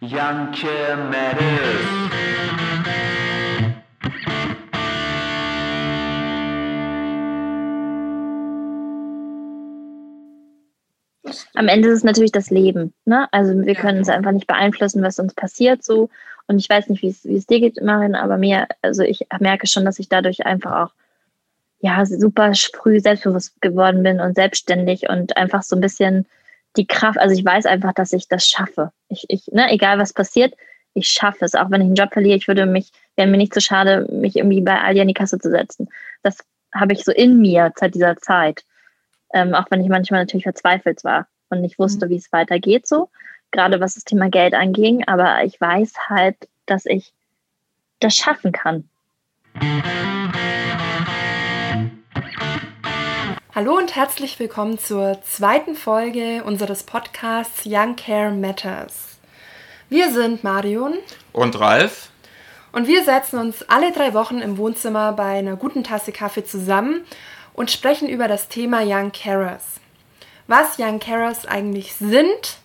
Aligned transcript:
Janke 0.00 0.96
Matters. 1.10 1.98
Am 11.54 11.68
Ende 11.68 11.88
ist 11.88 11.96
es 11.96 12.04
natürlich 12.04 12.32
das 12.32 12.50
Leben. 12.50 12.94
Ne? 13.04 13.28
Also 13.32 13.52
wir 13.54 13.74
können 13.74 14.00
es 14.00 14.08
einfach 14.08 14.32
nicht 14.32 14.46
beeinflussen, 14.46 15.02
was 15.02 15.18
uns 15.18 15.34
passiert 15.34 15.84
so. 15.84 16.08
Und 16.46 16.58
ich 16.58 16.70
weiß 16.70 16.88
nicht, 16.88 17.02
wie 17.02 17.08
es 17.08 17.46
dir 17.46 17.60
geht, 17.60 17.82
Marin, 17.82 18.14
aber 18.14 18.38
mir, 18.38 18.66
also 18.80 19.02
ich 19.02 19.26
merke 19.40 19.66
schon, 19.66 19.84
dass 19.84 19.98
ich 19.98 20.08
dadurch 20.08 20.46
einfach 20.46 20.86
auch 20.86 20.92
ja 21.80 22.06
super 22.06 22.52
früh 22.54 23.00
selbstbewusst 23.00 23.60
geworden 23.60 24.02
bin 24.02 24.20
und 24.20 24.34
selbstständig 24.34 25.08
und 25.10 25.36
einfach 25.36 25.62
so 25.62 25.76
ein 25.76 25.82
bisschen 25.82 26.26
die 26.76 26.86
Kraft, 26.86 27.18
also 27.18 27.34
ich 27.34 27.44
weiß 27.44 27.66
einfach, 27.66 27.92
dass 27.92 28.12
ich 28.12 28.28
das 28.28 28.46
schaffe. 28.46 28.92
Ich, 29.08 29.24
ich, 29.28 29.46
ne, 29.48 29.70
egal 29.70 29.98
was 29.98 30.12
passiert, 30.12 30.54
ich 30.94 31.08
schaffe 31.08 31.44
es. 31.44 31.54
Auch 31.54 31.70
wenn 31.70 31.80
ich 31.80 31.86
einen 31.86 31.94
Job 31.94 32.12
verliere, 32.12 32.36
ich 32.36 32.48
würde 32.48 32.66
mich, 32.66 32.90
wäre 33.16 33.28
mir 33.28 33.36
nicht 33.36 33.54
so 33.54 33.60
schade, 33.60 34.06
mich 34.10 34.36
irgendwie 34.36 34.60
bei 34.60 34.80
Aldi 34.80 35.00
an 35.00 35.08
die 35.08 35.14
Kasse 35.14 35.38
zu 35.38 35.50
setzen. 35.50 35.88
Das 36.22 36.38
habe 36.74 36.92
ich 36.92 37.04
so 37.04 37.12
in 37.12 37.40
mir 37.40 37.72
seit 37.76 37.94
dieser 37.94 38.16
Zeit. 38.16 38.64
Ähm, 39.32 39.54
auch 39.54 39.66
wenn 39.70 39.80
ich 39.80 39.88
manchmal 39.88 40.20
natürlich 40.20 40.44
verzweifelt 40.44 41.04
war 41.04 41.26
und 41.50 41.60
nicht 41.60 41.78
wusste, 41.78 42.06
mhm. 42.06 42.10
wie 42.10 42.16
es 42.16 42.32
weitergeht, 42.32 42.86
so. 42.86 43.10
Gerade 43.50 43.80
was 43.80 43.94
das 43.94 44.04
Thema 44.04 44.28
Geld 44.28 44.54
anging. 44.54 45.04
Aber 45.06 45.42
ich 45.44 45.60
weiß 45.60 45.94
halt, 46.08 46.36
dass 46.66 46.84
ich 46.84 47.12
das 48.00 48.14
schaffen 48.14 48.52
kann. 48.52 48.88
Hallo 53.58 53.76
und 53.76 53.96
herzlich 53.96 54.38
willkommen 54.38 54.78
zur 54.78 55.20
zweiten 55.22 55.74
Folge 55.74 56.44
unseres 56.44 56.84
Podcasts 56.84 57.62
Young 57.66 57.96
Care 57.96 58.30
Matters. 58.30 59.18
Wir 59.88 60.12
sind 60.12 60.44
Marion 60.44 60.94
und 61.32 61.58
Ralf 61.58 62.10
und 62.70 62.86
wir 62.86 63.02
setzen 63.02 63.40
uns 63.40 63.64
alle 63.68 63.90
drei 63.90 64.14
Wochen 64.14 64.38
im 64.38 64.58
Wohnzimmer 64.58 65.12
bei 65.12 65.40
einer 65.40 65.56
guten 65.56 65.82
Tasse 65.82 66.12
Kaffee 66.12 66.44
zusammen 66.44 67.00
und 67.52 67.72
sprechen 67.72 68.08
über 68.08 68.28
das 68.28 68.46
Thema 68.46 68.82
Young 68.84 69.10
Carers. 69.10 69.64
Was 70.46 70.78
Young 70.78 71.00
Carers 71.00 71.44
eigentlich 71.44 71.94
sind, 71.94 72.58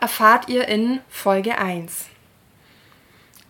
erfahrt 0.00 0.48
ihr 0.48 0.66
in 0.66 0.98
Folge 1.08 1.56
1. 1.56 2.06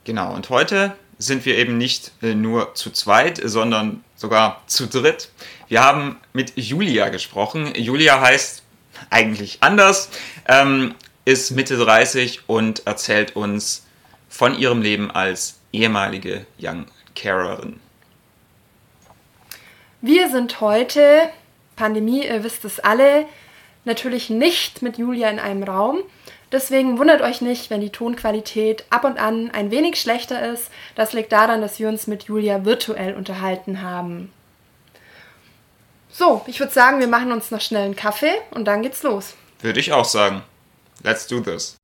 Genau, 0.05 0.35
und 0.35 0.51
heute 0.51 0.95
sind 1.19 1.45
wir 1.47 1.57
eben 1.57 1.79
nicht 1.79 2.13
äh, 2.23 2.35
nur 2.35 2.75
zu 2.75 2.91
zweit, 2.91 3.41
sondern 3.43 4.05
sogar 4.17 4.63
zu 4.67 4.87
dritt. 4.87 5.31
Wir 5.69 5.83
haben 5.83 6.19
mit 6.33 6.53
Julia 6.57 7.09
gesprochen. 7.09 7.75
Julia 7.75 8.21
heißt 8.21 8.63
eigentlich 9.11 9.59
anders, 9.61 10.11
ähm, 10.47 10.95
ist 11.25 11.51
Mitte 11.51 11.77
30 11.77 12.49
und 12.49 12.87
erzählt 12.87 13.37
uns 13.37 13.85
von 14.29 14.59
ihrem 14.59 14.83
Leben 14.83 15.11
als 15.11 15.59
ehemalige 15.73 16.47
Young 16.61 16.87
Carerin. 17.15 17.81
Wir 20.03 20.31
sind 20.31 20.61
heute, 20.61 21.31
Pandemie, 21.75 22.27
ihr 22.27 22.45
wisst 22.45 22.65
es 22.65 22.79
alle, 22.81 23.27
natürlich 23.85 24.31
nicht 24.31 24.83
mit 24.83 24.99
Julia 24.99 25.31
in 25.31 25.39
einem 25.39 25.63
Raum. 25.63 25.99
Deswegen 26.53 26.99
wundert 26.99 27.23
euch 27.23 27.41
nicht, 27.41 27.71
wenn 27.71 27.81
die 27.81 27.91
Tonqualität 27.91 28.85
ab 28.91 29.05
und 29.05 29.19
an 29.19 29.51
ein 29.51 29.71
wenig 29.71 30.01
schlechter 30.01 30.53
ist. 30.53 30.71
Das 30.95 31.13
liegt 31.13 31.33
daran, 31.33 31.61
dass 31.61 31.79
wir 31.79 31.89
uns 31.89 32.07
mit 32.07 32.25
Julia 32.25 32.65
virtuell 32.65 33.15
unterhalten 33.15 33.83
haben. 33.83 34.33
So, 36.09 36.43
ich 36.47 36.61
würde 36.61 36.73
sagen, 36.73 37.01
wir 37.01 37.09
machen 37.09 37.33
uns 37.33 37.51
noch 37.51 37.61
schnell 37.61 37.85
einen 37.85 37.97
Kaffee 37.97 38.33
und 38.53 38.65
dann 38.65 38.83
geht's 38.83 39.03
los. 39.03 39.35
Würde 39.61 39.81
ich 39.81 39.93
auch 39.93 40.05
sagen. 40.05 40.43
Let's 41.03 41.27
do 41.27 41.41
this. 41.41 41.77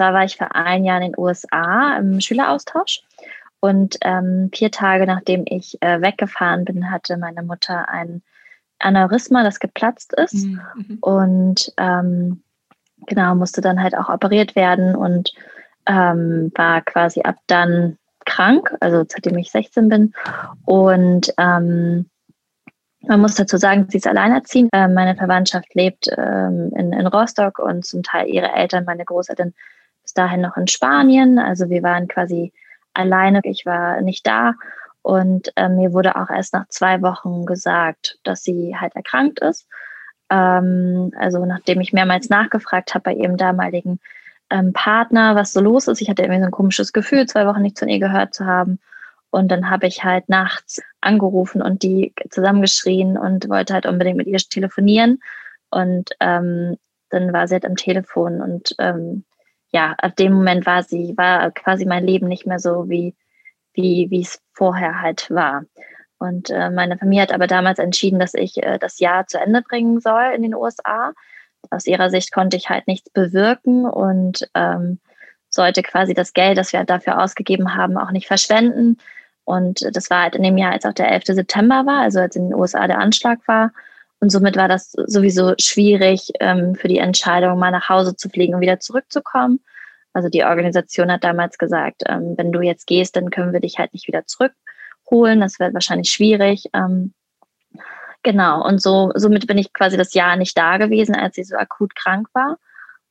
Zwar 0.00 0.14
war 0.14 0.24
ich 0.24 0.38
vor 0.38 0.56
ein 0.56 0.84
Jahr 0.86 0.96
in 0.96 1.12
den 1.12 1.18
USA 1.18 1.98
im 1.98 2.22
Schüleraustausch 2.22 3.02
und 3.60 3.98
ähm, 4.00 4.48
vier 4.50 4.70
Tage 4.70 5.04
nachdem 5.04 5.42
ich 5.44 5.76
äh, 5.82 6.00
weggefahren 6.00 6.64
bin, 6.64 6.90
hatte 6.90 7.18
meine 7.18 7.42
Mutter 7.42 7.86
ein 7.90 8.22
Aneurysma, 8.78 9.44
das 9.44 9.60
geplatzt 9.60 10.14
ist. 10.14 10.46
Mhm. 10.46 10.60
mhm. 10.74 10.98
Und 11.02 11.72
ähm, 11.76 12.42
genau, 13.08 13.34
musste 13.34 13.60
dann 13.60 13.82
halt 13.82 13.94
auch 13.94 14.08
operiert 14.08 14.56
werden 14.56 14.96
und 14.96 15.34
ähm, 15.84 16.50
war 16.54 16.80
quasi 16.80 17.20
ab 17.20 17.36
dann 17.46 17.98
krank, 18.24 18.74
also 18.80 19.04
seitdem 19.06 19.36
ich 19.36 19.50
16 19.50 19.90
bin. 19.90 20.14
Und 20.64 21.30
ähm, 21.36 22.08
man 23.02 23.20
muss 23.20 23.34
dazu 23.34 23.58
sagen, 23.58 23.86
sie 23.90 23.98
ist 23.98 24.06
alleinerziehend. 24.06 24.70
Äh, 24.72 24.88
meine 24.88 25.14
Verwandtschaft 25.14 25.74
lebt 25.74 26.08
ähm, 26.16 26.72
in, 26.74 26.94
in 26.94 27.06
Rostock 27.06 27.58
und 27.58 27.84
zum 27.84 28.02
Teil 28.02 28.28
ihre 28.28 28.50
Eltern, 28.50 28.86
meine 28.86 29.04
Großeltern, 29.04 29.52
bis 30.02 30.14
dahin 30.14 30.40
noch 30.40 30.56
in 30.56 30.66
Spanien. 30.66 31.38
Also 31.38 31.68
wir 31.68 31.82
waren 31.82 32.08
quasi 32.08 32.52
alleine. 32.94 33.40
Ich 33.44 33.66
war 33.66 34.00
nicht 34.00 34.26
da. 34.26 34.54
Und 35.02 35.52
äh, 35.56 35.68
mir 35.68 35.92
wurde 35.92 36.16
auch 36.16 36.30
erst 36.30 36.52
nach 36.52 36.68
zwei 36.68 37.00
Wochen 37.02 37.46
gesagt, 37.46 38.18
dass 38.22 38.42
sie 38.42 38.76
halt 38.76 38.94
erkrankt 38.96 39.40
ist. 39.40 39.66
Ähm, 40.30 41.12
also 41.18 41.44
nachdem 41.46 41.80
ich 41.80 41.92
mehrmals 41.92 42.28
nachgefragt 42.28 42.94
habe 42.94 43.04
bei 43.04 43.14
ihrem 43.14 43.36
damaligen 43.36 43.98
ähm, 44.50 44.72
Partner, 44.72 45.36
was 45.36 45.52
so 45.52 45.60
los 45.60 45.88
ist. 45.88 46.02
Ich 46.02 46.10
hatte 46.10 46.22
irgendwie 46.22 46.40
so 46.40 46.46
ein 46.46 46.52
komisches 46.52 46.92
Gefühl, 46.92 47.26
zwei 47.26 47.46
Wochen 47.46 47.62
nicht 47.62 47.78
von 47.78 47.88
ihr 47.88 48.00
gehört 48.00 48.34
zu 48.34 48.44
haben. 48.44 48.78
Und 49.30 49.48
dann 49.48 49.70
habe 49.70 49.86
ich 49.86 50.02
halt 50.04 50.28
nachts 50.28 50.82
angerufen 51.00 51.62
und 51.62 51.82
die 51.82 52.12
zusammengeschrien 52.30 53.16
und 53.16 53.48
wollte 53.48 53.74
halt 53.74 53.86
unbedingt 53.86 54.16
mit 54.16 54.26
ihr 54.26 54.38
telefonieren. 54.38 55.20
Und 55.70 56.10
ähm, 56.18 56.76
dann 57.10 57.32
war 57.32 57.46
sie 57.46 57.54
halt 57.54 57.64
am 57.64 57.76
Telefon 57.76 58.40
und 58.40 58.74
ähm, 58.78 59.24
ja, 59.72 59.94
ab 59.98 60.16
dem 60.16 60.32
Moment 60.32 60.66
war 60.66 60.82
sie, 60.82 61.14
war 61.16 61.50
quasi 61.52 61.84
mein 61.84 62.04
Leben 62.06 62.28
nicht 62.28 62.46
mehr 62.46 62.58
so, 62.58 62.88
wie, 62.88 63.14
wie, 63.72 64.08
wie 64.10 64.22
es 64.22 64.40
vorher 64.52 65.00
halt 65.00 65.30
war. 65.30 65.64
Und 66.18 66.50
äh, 66.50 66.70
meine 66.70 66.98
Familie 66.98 67.22
hat 67.22 67.32
aber 67.32 67.46
damals 67.46 67.78
entschieden, 67.78 68.18
dass 68.18 68.34
ich 68.34 68.62
äh, 68.62 68.78
das 68.78 68.98
Jahr 68.98 69.26
zu 69.26 69.38
Ende 69.38 69.62
bringen 69.62 70.00
soll 70.00 70.32
in 70.34 70.42
den 70.42 70.54
USA. 70.54 71.12
Aus 71.70 71.86
ihrer 71.86 72.10
Sicht 72.10 72.32
konnte 72.32 72.56
ich 72.56 72.68
halt 72.68 72.86
nichts 72.86 73.10
bewirken 73.10 73.86
und 73.86 74.48
ähm, 74.54 74.98
sollte 75.48 75.82
quasi 75.82 76.14
das 76.14 76.32
Geld, 76.32 76.58
das 76.58 76.72
wir 76.72 76.84
dafür 76.84 77.22
ausgegeben 77.22 77.74
haben, 77.74 77.96
auch 77.96 78.10
nicht 78.10 78.26
verschwenden. 78.26 78.98
Und 79.44 79.84
das 79.96 80.10
war 80.10 80.22
halt 80.22 80.36
in 80.36 80.42
dem 80.42 80.58
Jahr, 80.58 80.72
als 80.72 80.84
auch 80.84 80.92
der 80.92 81.10
11. 81.10 81.24
September 81.26 81.86
war, 81.86 82.00
also 82.02 82.20
als 82.20 82.36
in 82.36 82.50
den 82.50 82.54
USA 82.54 82.86
der 82.86 82.98
Anschlag 82.98 83.40
war. 83.46 83.72
Und 84.20 84.30
somit 84.30 84.56
war 84.56 84.68
das 84.68 84.92
sowieso 84.92 85.54
schwierig 85.58 86.30
ähm, 86.40 86.74
für 86.74 86.88
die 86.88 86.98
Entscheidung, 86.98 87.58
mal 87.58 87.70
nach 87.70 87.88
Hause 87.88 88.14
zu 88.16 88.28
fliegen 88.28 88.54
und 88.54 88.60
wieder 88.60 88.78
zurückzukommen. 88.78 89.60
Also 90.12 90.28
die 90.28 90.44
Organisation 90.44 91.10
hat 91.10 91.24
damals 91.24 91.56
gesagt, 91.56 92.02
ähm, 92.06 92.34
wenn 92.36 92.52
du 92.52 92.60
jetzt 92.60 92.86
gehst, 92.86 93.16
dann 93.16 93.30
können 93.30 93.52
wir 93.52 93.60
dich 93.60 93.78
halt 93.78 93.94
nicht 93.94 94.08
wieder 94.08 94.26
zurückholen. 94.26 95.40
Das 95.40 95.58
wird 95.58 95.72
wahrscheinlich 95.72 96.10
schwierig. 96.10 96.66
Ähm, 96.74 97.14
genau. 98.22 98.62
Und 98.66 98.82
so 98.82 99.10
somit 99.14 99.46
bin 99.46 99.56
ich 99.56 99.72
quasi 99.72 99.96
das 99.96 100.12
Jahr 100.12 100.36
nicht 100.36 100.56
da 100.56 100.76
gewesen, 100.76 101.14
als 101.14 101.36
sie 101.36 101.44
so 101.44 101.56
akut 101.56 101.94
krank 101.94 102.28
war. 102.34 102.58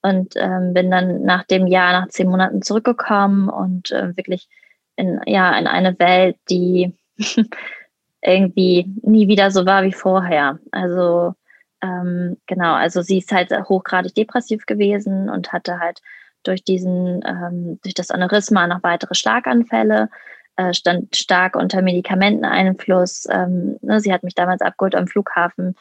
Und 0.01 0.35
ähm, 0.37 0.73
bin 0.73 0.91
dann 0.91 1.23
nach 1.23 1.43
dem 1.43 1.67
Jahr, 1.67 1.91
nach 1.91 2.07
zehn 2.09 2.29
Monaten 2.29 2.61
zurückgekommen 2.61 3.49
und 3.49 3.91
äh, 3.91 4.15
wirklich 4.15 4.47
in, 4.95 5.19
ja, 5.25 5.57
in 5.57 5.67
eine 5.67 5.97
Welt, 5.99 6.37
die 6.49 6.95
irgendwie 8.21 8.85
nie 9.01 9.27
wieder 9.27 9.51
so 9.51 9.65
war 9.65 9.83
wie 9.83 9.93
vorher. 9.93 10.59
Also 10.71 11.33
ähm, 11.81 12.37
genau, 12.45 12.73
also 12.73 13.01
sie 13.01 13.19
ist 13.19 13.31
halt 13.31 13.51
hochgradig 13.51 14.13
depressiv 14.15 14.65
gewesen 14.65 15.29
und 15.29 15.53
hatte 15.53 15.79
halt 15.79 16.01
durch 16.43 16.63
diesen, 16.63 17.21
ähm, 17.25 17.79
durch 17.83 17.93
das 17.93 18.11
Aneurysma 18.11 18.67
noch 18.67 18.83
weitere 18.83 19.15
Schlaganfälle, 19.15 20.09
äh, 20.57 20.73
stand 20.73 21.15
stark 21.15 21.55
unter 21.55 21.81
Medikamenteneinfluss. 21.81 23.27
Ähm, 23.29 23.77
ne, 23.81 23.99
sie 23.99 24.13
hat 24.13 24.23
mich 24.23 24.35
damals 24.35 24.61
abgeholt 24.61 24.95
am 24.95 25.07
Flughafen 25.07 25.75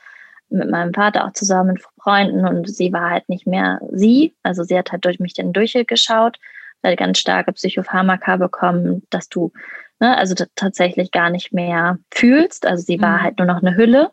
mit 0.50 0.70
meinem 0.70 0.94
Vater 0.94 1.26
auch 1.26 1.32
zusammen 1.32 1.75
mit 1.75 1.82
Freunden 2.00 2.46
und 2.46 2.69
sie 2.69 2.93
war 2.93 3.11
halt 3.11 3.29
nicht 3.29 3.46
mehr 3.46 3.81
sie. 3.93 4.35
Also 4.43 4.62
sie 4.62 4.79
hat 4.79 4.93
halt 4.93 5.05
durch 5.05 5.20
mich 5.20 5.35
den 5.35 5.52
durchgeschaut, 5.52 6.38
hat 6.82 6.96
ganz 6.96 7.19
starke 7.19 7.52
Psychopharmaka 7.52 8.37
bekommen, 8.37 9.02
dass 9.11 9.29
du 9.29 9.52
ne, 10.00 10.17
also 10.17 10.35
tatsächlich 10.55 11.11
gar 11.11 11.31
nicht 11.31 11.53
mehr 11.53 11.99
fühlst. 12.12 12.67
Also 12.67 12.85
sie 12.85 13.00
war 13.00 13.19
mhm. 13.19 13.23
halt 13.23 13.39
nur 13.39 13.47
noch 13.47 13.62
eine 13.62 13.77
Hülle 13.77 14.11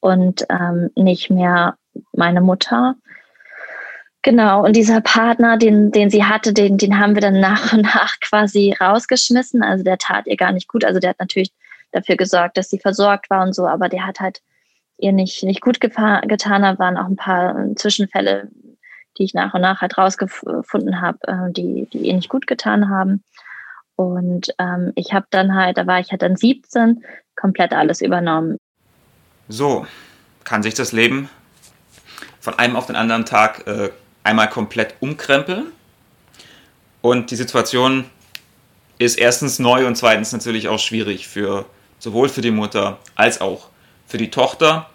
und 0.00 0.46
ähm, 0.50 0.90
nicht 0.94 1.30
mehr 1.30 1.76
meine 2.12 2.40
Mutter. 2.40 2.96
Genau, 4.22 4.64
und 4.64 4.74
dieser 4.74 5.00
Partner, 5.00 5.56
den, 5.56 5.92
den 5.92 6.10
sie 6.10 6.24
hatte, 6.24 6.52
den, 6.52 6.78
den 6.78 6.98
haben 6.98 7.14
wir 7.14 7.22
dann 7.22 7.38
nach 7.38 7.72
und 7.72 7.82
nach 7.82 8.18
quasi 8.20 8.74
rausgeschmissen. 8.78 9.62
Also 9.62 9.84
der 9.84 9.98
tat 9.98 10.26
ihr 10.26 10.36
gar 10.36 10.52
nicht 10.52 10.68
gut. 10.68 10.84
Also 10.84 11.00
der 11.00 11.10
hat 11.10 11.20
natürlich 11.20 11.52
dafür 11.92 12.16
gesorgt, 12.16 12.56
dass 12.56 12.68
sie 12.68 12.78
versorgt 12.78 13.30
war 13.30 13.42
und 13.42 13.54
so, 13.54 13.66
aber 13.66 13.88
der 13.88 14.06
hat 14.06 14.20
halt 14.20 14.42
ihr 14.98 15.12
nicht, 15.12 15.42
nicht 15.44 15.60
gut 15.60 15.80
getan. 15.80 16.22
Da 16.28 16.78
waren 16.78 16.96
auch 16.96 17.06
ein 17.06 17.16
paar 17.16 17.54
Zwischenfälle 17.76 18.48
die 19.18 19.24
ich 19.24 19.34
nach 19.34 19.54
und 19.54 19.60
nach 19.60 19.80
halt 19.80 19.96
rausgefunden 19.96 21.00
habe, 21.00 21.18
äh, 21.22 21.52
die, 21.52 21.88
die 21.92 22.06
ihr 22.06 22.14
nicht 22.14 22.28
gut 22.28 22.46
getan 22.46 22.88
haben. 22.88 23.22
Und 23.96 24.54
ähm, 24.58 24.92
ich 24.94 25.12
habe 25.12 25.26
dann 25.30 25.54
halt, 25.54 25.78
da 25.78 25.86
war 25.86 26.00
ich 26.00 26.10
halt 26.10 26.22
dann 26.22 26.36
17, 26.36 27.04
komplett 27.34 27.72
alles 27.72 28.00
übernommen. 28.00 28.58
So 29.48 29.86
kann 30.44 30.62
sich 30.62 30.74
das 30.74 30.92
Leben 30.92 31.28
von 32.40 32.58
einem 32.58 32.76
auf 32.76 32.86
den 32.86 32.96
anderen 32.96 33.24
Tag 33.24 33.66
äh, 33.66 33.90
einmal 34.22 34.48
komplett 34.48 34.94
umkrempeln. 35.00 35.72
Und 37.00 37.30
die 37.30 37.36
Situation 37.36 38.04
ist 38.98 39.18
erstens 39.18 39.58
neu 39.58 39.86
und 39.86 39.96
zweitens 39.96 40.32
natürlich 40.32 40.68
auch 40.68 40.78
schwierig 40.78 41.28
für 41.28 41.66
sowohl 41.98 42.28
für 42.28 42.40
die 42.40 42.50
Mutter 42.50 42.98
als 43.14 43.40
auch 43.40 43.68
für 44.06 44.18
die 44.18 44.30
Tochter 44.30 44.90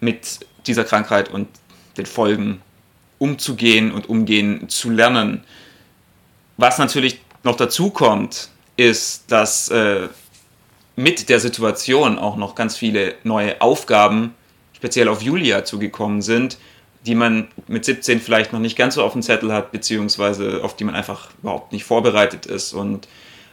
mit 0.00 0.40
dieser 0.66 0.84
Krankheit 0.84 1.30
und 1.30 1.48
den 1.96 2.06
Folgen 2.06 2.62
umzugehen 3.18 3.92
und 3.92 4.08
umgehen 4.08 4.68
zu 4.68 4.90
lernen. 4.90 5.44
Was 6.56 6.78
natürlich 6.78 7.20
noch 7.46 7.56
dazu 7.56 7.90
kommt, 7.90 8.50
ist, 8.76 9.32
dass 9.32 9.68
äh, 9.70 10.08
mit 10.96 11.28
der 11.30 11.40
Situation 11.40 12.18
auch 12.18 12.36
noch 12.36 12.54
ganz 12.54 12.76
viele 12.76 13.14
neue 13.24 13.60
Aufgaben, 13.62 14.34
speziell 14.74 15.08
auf 15.08 15.22
Julia, 15.22 15.64
zugekommen 15.64 16.20
sind, 16.20 16.58
die 17.06 17.14
man 17.14 17.48
mit 17.68 17.84
17 17.84 18.20
vielleicht 18.20 18.52
noch 18.52 18.60
nicht 18.60 18.76
ganz 18.76 18.94
so 18.94 19.02
auf 19.02 19.12
dem 19.12 19.22
Zettel 19.22 19.52
hat, 19.52 19.72
beziehungsweise 19.72 20.62
auf 20.62 20.76
die 20.76 20.84
man 20.84 20.94
einfach 20.94 21.30
überhaupt 21.40 21.72
nicht 21.72 21.84
vorbereitet 21.84 22.46
ist. 22.46 22.72
Und 22.72 23.08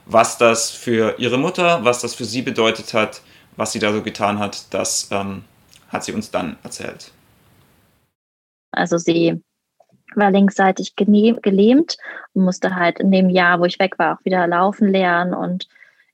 was 0.06 0.38
das 0.38 0.72
für 0.72 1.16
ihre 1.20 1.38
Mutter, 1.38 1.86
was 1.86 2.02
das 2.02 2.16
für 2.16 2.26
sie 2.26 2.42
bedeutet 2.42 2.94
hat, 2.94 3.22
was 3.56 3.72
sie 3.72 3.80
da 3.80 3.94
so 3.94 4.02
getan 4.02 4.40
hat, 4.40 4.66
das 4.72 5.08
ähm, 5.12 5.44
hat 5.90 6.04
sie 6.04 6.14
uns 6.14 6.32
dann 6.32 6.58
erzählt. 6.64 7.12
Also 8.72 8.98
sie 8.98 9.40
war 10.18 10.32
linksseitig 10.32 10.96
gelähmt 10.96 11.98
und 12.34 12.44
musste 12.44 12.76
halt 12.76 13.00
in 13.00 13.12
dem 13.12 13.30
Jahr, 13.30 13.60
wo 13.60 13.66
ich 13.66 13.80
weg 13.80 14.00
war, 14.00 14.16
auch 14.16 14.26
wieder 14.26 14.48
laufen 14.48 14.88
lernen 14.88 15.34
und 15.34 15.68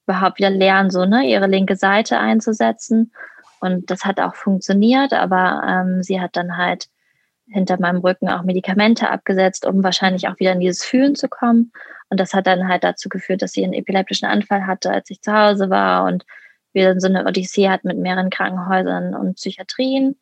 überhaupt 0.05 0.39
wieder 0.39 0.49
lernen, 0.49 0.89
so 0.89 1.05
ne, 1.05 1.25
ihre 1.29 1.47
linke 1.47 1.75
Seite 1.75 2.17
einzusetzen. 2.19 3.11
Und 3.59 3.91
das 3.91 4.05
hat 4.05 4.19
auch 4.19 4.35
funktioniert, 4.35 5.13
aber 5.13 5.61
ähm, 5.67 6.01
sie 6.03 6.19
hat 6.19 6.35
dann 6.35 6.57
halt 6.57 6.87
hinter 7.47 7.79
meinem 7.79 7.99
Rücken 7.99 8.29
auch 8.29 8.43
Medikamente 8.43 9.09
abgesetzt, 9.09 9.65
um 9.65 9.83
wahrscheinlich 9.83 10.27
auch 10.27 10.39
wieder 10.39 10.53
in 10.53 10.59
dieses 10.59 10.83
Fühlen 10.83 11.15
zu 11.15 11.27
kommen. 11.27 11.71
Und 12.09 12.19
das 12.19 12.33
hat 12.33 12.47
dann 12.47 12.67
halt 12.67 12.83
dazu 12.83 13.09
geführt, 13.09 13.41
dass 13.41 13.51
sie 13.51 13.63
einen 13.63 13.73
epileptischen 13.73 14.27
Anfall 14.27 14.65
hatte, 14.65 14.91
als 14.91 15.09
ich 15.09 15.21
zu 15.21 15.33
Hause 15.33 15.69
war 15.69 16.05
und 16.05 16.25
wir 16.73 16.87
dann 16.87 16.99
so 16.99 17.07
eine 17.07 17.25
Odyssee 17.25 17.69
hatten 17.69 17.87
mit 17.87 17.97
mehreren 17.97 18.29
Krankenhäusern 18.29 19.15
und 19.15 19.35
Psychiatrien. 19.35 20.19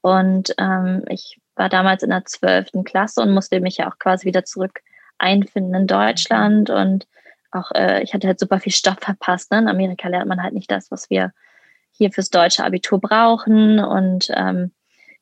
Und 0.00 0.54
ähm, 0.58 1.04
ich 1.08 1.38
war 1.62 1.68
damals 1.68 2.02
in 2.02 2.10
der 2.10 2.24
zwölften 2.24 2.82
Klasse 2.82 3.22
und 3.22 3.30
musste 3.30 3.60
mich 3.60 3.76
ja 3.76 3.88
auch 3.88 3.96
quasi 4.00 4.26
wieder 4.26 4.44
zurück 4.44 4.80
einfinden 5.18 5.72
in 5.74 5.86
Deutschland. 5.86 6.70
Und 6.70 7.06
auch, 7.52 7.70
äh, 7.72 8.02
ich 8.02 8.12
hatte 8.12 8.26
halt 8.26 8.40
super 8.40 8.58
viel 8.58 8.72
Stoff 8.72 8.98
verpasst. 9.00 9.52
Ne? 9.52 9.58
In 9.58 9.68
Amerika 9.68 10.08
lernt 10.08 10.26
man 10.26 10.42
halt 10.42 10.54
nicht 10.54 10.72
das, 10.72 10.90
was 10.90 11.08
wir 11.08 11.32
hier 11.92 12.10
fürs 12.10 12.30
deutsche 12.30 12.64
Abitur 12.64 13.00
brauchen. 13.00 13.78
Und 13.78 14.26
ähm, 14.34 14.72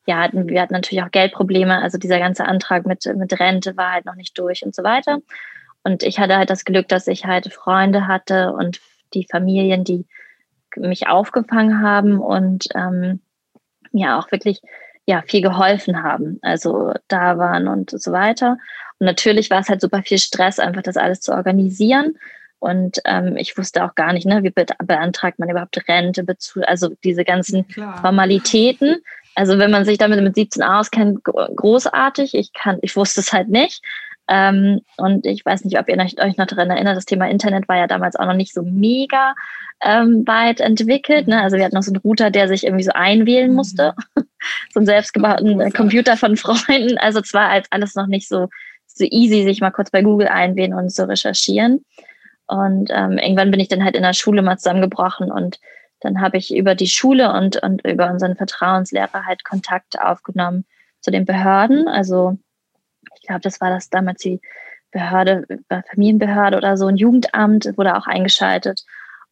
ja, 0.07 0.17
hatten, 0.17 0.49
wir 0.49 0.61
hatten 0.63 0.73
natürlich 0.73 1.03
auch 1.03 1.11
Geldprobleme. 1.11 1.79
Also 1.79 1.99
dieser 1.99 2.17
ganze 2.17 2.45
Antrag 2.45 2.87
mit, 2.87 3.05
mit 3.05 3.39
Rente 3.39 3.77
war 3.77 3.91
halt 3.91 4.05
noch 4.05 4.15
nicht 4.15 4.35
durch 4.39 4.65
und 4.65 4.73
so 4.73 4.83
weiter. 4.83 5.19
Und 5.83 6.01
ich 6.01 6.19
hatte 6.19 6.37
halt 6.37 6.49
das 6.49 6.65
Glück, 6.65 6.87
dass 6.87 7.05
ich 7.05 7.25
halt 7.25 7.53
Freunde 7.53 8.07
hatte 8.07 8.51
und 8.53 8.81
die 9.13 9.27
Familien, 9.29 9.83
die 9.83 10.07
mich 10.75 11.07
aufgefangen 11.07 11.83
haben 11.83 12.19
und 12.19 12.65
ähm, 12.73 13.21
mir 13.91 14.17
auch 14.17 14.31
wirklich 14.31 14.61
ja 15.11 15.21
viel 15.27 15.41
geholfen 15.41 16.01
haben. 16.03 16.39
Also 16.41 16.93
da 17.07 17.37
waren 17.37 17.67
und 17.67 17.91
so 17.91 18.11
weiter. 18.11 18.57
Und 18.99 19.05
natürlich 19.05 19.49
war 19.49 19.59
es 19.59 19.69
halt 19.69 19.81
super 19.81 20.01
viel 20.03 20.17
Stress, 20.17 20.57
einfach 20.57 20.81
das 20.81 20.97
alles 20.97 21.21
zu 21.21 21.33
organisieren. 21.33 22.17
Und 22.59 22.99
ähm, 23.05 23.35
ich 23.37 23.57
wusste 23.57 23.83
auch 23.83 23.95
gar 23.95 24.13
nicht, 24.13 24.25
ne, 24.25 24.43
wie 24.43 24.53
beantragt 24.85 25.39
man 25.39 25.49
überhaupt 25.49 25.83
Rente, 25.87 26.23
also 26.61 26.89
diese 27.03 27.25
ganzen 27.25 27.67
Klar. 27.67 27.99
Formalitäten. 27.99 28.97
Also 29.35 29.57
wenn 29.57 29.71
man 29.71 29.85
sich 29.85 29.97
damit 29.97 30.21
mit 30.21 30.35
17 30.35 30.61
auskennt, 30.61 31.23
großartig. 31.23 32.35
Ich 32.35 32.53
kann, 32.53 32.77
ich 32.81 32.95
wusste 32.95 33.21
es 33.21 33.33
halt 33.33 33.49
nicht. 33.49 33.81
Ähm, 34.33 34.79
und 34.95 35.25
ich 35.25 35.45
weiß 35.45 35.65
nicht, 35.65 35.77
ob 35.77 35.89
ihr 35.89 35.97
euch 35.97 36.37
noch 36.37 36.45
daran 36.45 36.69
erinnert, 36.69 36.95
das 36.95 37.03
Thema 37.03 37.29
Internet 37.29 37.67
war 37.67 37.75
ja 37.75 37.87
damals 37.87 38.15
auch 38.15 38.25
noch 38.25 38.33
nicht 38.33 38.53
so 38.53 38.61
mega 38.63 39.35
ähm, 39.83 40.25
weit 40.25 40.61
entwickelt. 40.61 41.27
Ne? 41.27 41.41
Also 41.41 41.57
wir 41.57 41.65
hatten 41.65 41.75
noch 41.75 41.83
so 41.83 41.91
einen 41.91 41.99
Router, 41.99 42.31
der 42.31 42.47
sich 42.47 42.63
irgendwie 42.63 42.85
so 42.85 42.93
einwählen 42.93 43.53
musste. 43.53 43.93
Mhm. 44.15 44.23
so 44.73 44.79
einen 44.79 44.85
selbstgebauten 44.85 45.73
Computer 45.73 46.15
von 46.15 46.37
Freunden. 46.37 46.97
Also 46.97 47.19
es 47.19 47.33
war 47.33 47.49
als 47.49 47.67
alles 47.71 47.95
noch 47.95 48.07
nicht 48.07 48.29
so, 48.29 48.47
so 48.87 49.03
easy, 49.03 49.43
sich 49.43 49.59
mal 49.59 49.71
kurz 49.71 49.91
bei 49.91 50.01
Google 50.01 50.29
einwählen 50.29 50.75
und 50.75 50.91
zu 50.91 51.05
recherchieren. 51.09 51.83
Und 52.47 52.89
ähm, 52.93 53.17
irgendwann 53.17 53.51
bin 53.51 53.59
ich 53.59 53.67
dann 53.67 53.83
halt 53.83 53.97
in 53.97 54.03
der 54.03 54.13
Schule 54.13 54.41
mal 54.41 54.57
zusammengebrochen 54.57 55.29
und 55.29 55.59
dann 55.99 56.21
habe 56.21 56.37
ich 56.37 56.55
über 56.55 56.73
die 56.73 56.87
Schule 56.87 57.33
und, 57.33 57.61
und 57.61 57.85
über 57.85 58.09
unseren 58.09 58.35
Vertrauenslehrer 58.37 59.25
halt 59.25 59.43
Kontakt 59.43 59.99
aufgenommen 60.01 60.65
zu 61.01 61.11
den 61.11 61.25
Behörden. 61.25 61.87
Also 61.87 62.37
glaube, 63.31 63.41
das 63.41 63.61
war 63.61 63.69
das 63.69 63.89
damals 63.89 64.21
die 64.21 64.39
Behörde, 64.91 65.45
Familienbehörde 65.89 66.57
oder 66.57 66.77
so, 66.77 66.87
ein 66.87 66.97
Jugendamt 66.97 67.71
wurde 67.77 67.95
auch 67.95 68.07
eingeschaltet. 68.07 68.83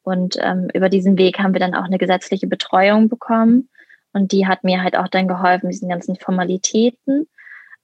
Und 0.03 0.37
ähm, 0.41 0.69
über 0.73 0.89
diesen 0.89 1.17
Weg 1.17 1.39
haben 1.39 1.53
wir 1.53 1.59
dann 1.59 1.75
auch 1.75 1.83
eine 1.83 1.97
gesetzliche 1.97 2.47
Betreuung 2.47 3.09
bekommen. 3.09 3.69
Und 4.13 4.31
die 4.31 4.47
hat 4.47 4.63
mir 4.63 4.81
halt 4.81 4.97
auch 4.97 5.07
dann 5.07 5.27
geholfen, 5.27 5.69
diesen 5.69 5.89
ganzen 5.89 6.15
Formalitäten. 6.15 7.27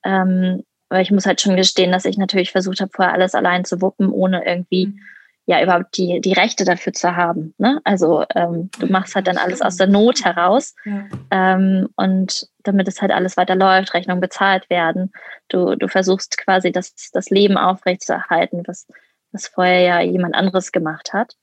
Ähm, 0.04 0.64
aber 0.90 1.02
ich 1.02 1.12
muss 1.12 1.26
halt 1.26 1.42
schon 1.42 1.56
gestehen, 1.56 1.92
dass 1.92 2.06
ich 2.06 2.18
natürlich 2.18 2.52
versucht 2.52 2.80
habe, 2.80 2.92
vorher 2.94 3.14
alles 3.14 3.36
allein 3.36 3.66
zu 3.66 3.82
wuppen, 3.82 4.10
ohne 4.10 4.46
irgendwie 4.46 4.88
mhm 4.88 5.00
ja 5.46 5.62
überhaupt 5.62 5.96
die, 5.98 6.22
die 6.22 6.34
Rechte 6.34 6.66
dafür 6.66 6.94
zu 6.94 7.16
haben. 7.16 7.54
Ne? 7.58 7.80
Also 7.84 8.26
ähm, 8.34 8.70
du 8.80 8.88
machst 8.88 9.16
halt 9.16 9.28
dann 9.28 9.38
alles 9.38 9.62
aus 9.62 9.78
der 9.78 9.88
Not 9.88 10.26
heraus 10.26 10.76
ja. 10.86 11.06
ähm, 11.30 11.90
und 11.96 12.48
damit 12.64 12.88
es 12.88 13.02
halt 13.02 13.12
alles 13.12 13.38
weiterläuft, 13.38 13.94
Rechnungen 13.94 14.22
bezahlt 14.22 14.70
werden. 14.70 15.12
Du, 15.50 15.76
du 15.76 15.88
versuchst 15.88 16.38
quasi 16.38 16.72
das, 16.72 16.96
das 17.14 17.30
Leben 17.30 17.58
aufrechtzuerhalten, 17.58 18.64
was, 18.66 18.88
was 19.32 19.48
vorher 19.48 19.82
ja 19.82 20.00
jemand 20.02 20.34
anderes 20.36 20.72
gemacht 20.72 21.14
hat. 21.14 21.36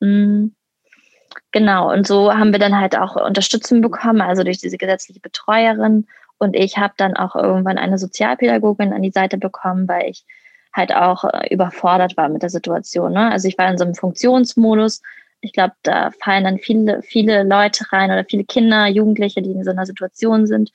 Mhm. 0.00 0.54
Genau, 1.52 1.90
und 1.92 2.06
so 2.06 2.34
haben 2.34 2.52
wir 2.52 2.58
dann 2.58 2.78
halt 2.78 2.96
auch 2.96 3.16
Unterstützung 3.16 3.80
bekommen, 3.80 4.20
also 4.20 4.42
durch 4.42 4.58
diese 4.58 4.76
gesetzliche 4.76 5.20
Betreuerin. 5.20 6.06
Und 6.38 6.54
ich 6.54 6.76
habe 6.76 6.94
dann 6.96 7.16
auch 7.16 7.36
irgendwann 7.36 7.78
eine 7.78 7.98
Sozialpädagogin 7.98 8.92
an 8.92 9.02
die 9.02 9.10
Seite 9.10 9.38
bekommen, 9.38 9.88
weil 9.88 10.10
ich 10.10 10.24
halt 10.72 10.94
auch 10.94 11.24
äh, 11.24 11.52
überfordert 11.52 12.16
war 12.16 12.28
mit 12.28 12.42
der 12.42 12.50
Situation. 12.50 13.12
Ne? 13.12 13.30
Also 13.30 13.48
ich 13.48 13.58
war 13.58 13.70
in 13.70 13.78
so 13.78 13.84
einem 13.84 13.94
Funktionsmodus. 13.94 15.02
Ich 15.40 15.52
glaube, 15.52 15.74
da 15.82 16.10
fallen 16.22 16.44
dann 16.44 16.58
viele, 16.58 17.02
viele 17.02 17.42
Leute 17.42 17.84
rein 17.92 18.10
oder 18.10 18.24
viele 18.24 18.44
Kinder, 18.44 18.86
Jugendliche, 18.86 19.42
die 19.42 19.52
in 19.52 19.64
so 19.64 19.70
einer 19.70 19.86
Situation 19.86 20.46
sind. 20.46 20.70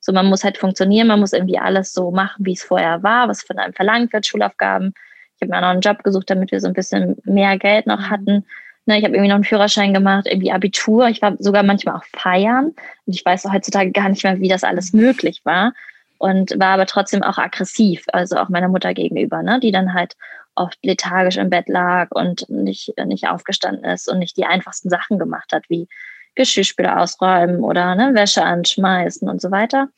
So, 0.00 0.12
man 0.12 0.26
muss 0.26 0.44
halt 0.44 0.58
funktionieren, 0.58 1.08
man 1.08 1.20
muss 1.20 1.32
irgendwie 1.32 1.58
alles 1.58 1.92
so 1.92 2.10
machen, 2.10 2.44
wie 2.44 2.52
es 2.52 2.62
vorher 2.62 3.02
war, 3.02 3.28
was 3.28 3.42
von 3.42 3.58
einem 3.58 3.74
verlangt 3.74 4.12
wird, 4.12 4.26
Schulaufgaben. 4.26 4.92
Ich 5.36 5.42
habe 5.42 5.50
mir 5.50 5.56
auch 5.56 5.62
noch 5.62 5.68
einen 5.68 5.80
Job 5.80 6.02
gesucht, 6.02 6.30
damit 6.30 6.50
wir 6.50 6.60
so 6.60 6.68
ein 6.68 6.72
bisschen 6.72 7.16
mehr 7.24 7.58
Geld 7.58 7.86
noch 7.86 7.98
mhm. 7.98 8.10
hatten. 8.10 8.46
Ne, 8.86 8.98
ich 8.98 9.04
habe 9.04 9.14
irgendwie 9.14 9.28
noch 9.28 9.36
einen 9.36 9.44
Führerschein 9.44 9.92
gemacht, 9.92 10.26
irgendwie 10.26 10.52
Abitur. 10.52 11.08
Ich 11.08 11.20
war 11.20 11.36
sogar 11.38 11.62
manchmal 11.62 11.96
auch 11.96 12.04
feiern. 12.16 12.74
Und 13.06 13.14
ich 13.14 13.24
weiß 13.24 13.44
heutzutage 13.52 13.92
gar 13.92 14.08
nicht 14.08 14.24
mehr, 14.24 14.40
wie 14.40 14.48
das 14.48 14.64
alles 14.64 14.92
möglich 14.92 15.42
war 15.44 15.72
und 16.18 16.58
war 16.58 16.70
aber 16.70 16.86
trotzdem 16.86 17.22
auch 17.22 17.38
aggressiv, 17.38 18.04
also 18.12 18.36
auch 18.36 18.48
meiner 18.48 18.68
Mutter 18.68 18.94
gegenüber, 18.94 19.42
ne, 19.42 19.60
die 19.60 19.72
dann 19.72 19.94
halt 19.94 20.16
oft 20.54 20.78
lethargisch 20.84 21.36
im 21.36 21.50
Bett 21.50 21.68
lag 21.68 22.08
und 22.10 22.48
nicht, 22.48 22.92
nicht 23.06 23.28
aufgestanden 23.28 23.84
ist 23.84 24.08
und 24.08 24.18
nicht 24.18 24.36
die 24.36 24.44
einfachsten 24.44 24.90
Sachen 24.90 25.18
gemacht 25.18 25.52
hat, 25.52 25.64
wie 25.68 25.88
Geschirrspüler 26.34 27.00
ausräumen 27.00 27.62
oder 27.62 27.94
ne, 27.94 28.14
Wäsche 28.14 28.44
anschmeißen 28.44 29.28
und 29.28 29.40
so 29.40 29.50
weiter. 29.50 29.88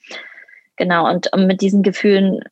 Genau, 0.76 1.08
und 1.08 1.32
um 1.32 1.46
mit 1.46 1.60
diesen 1.60 1.82
Gefühlen 1.82 2.42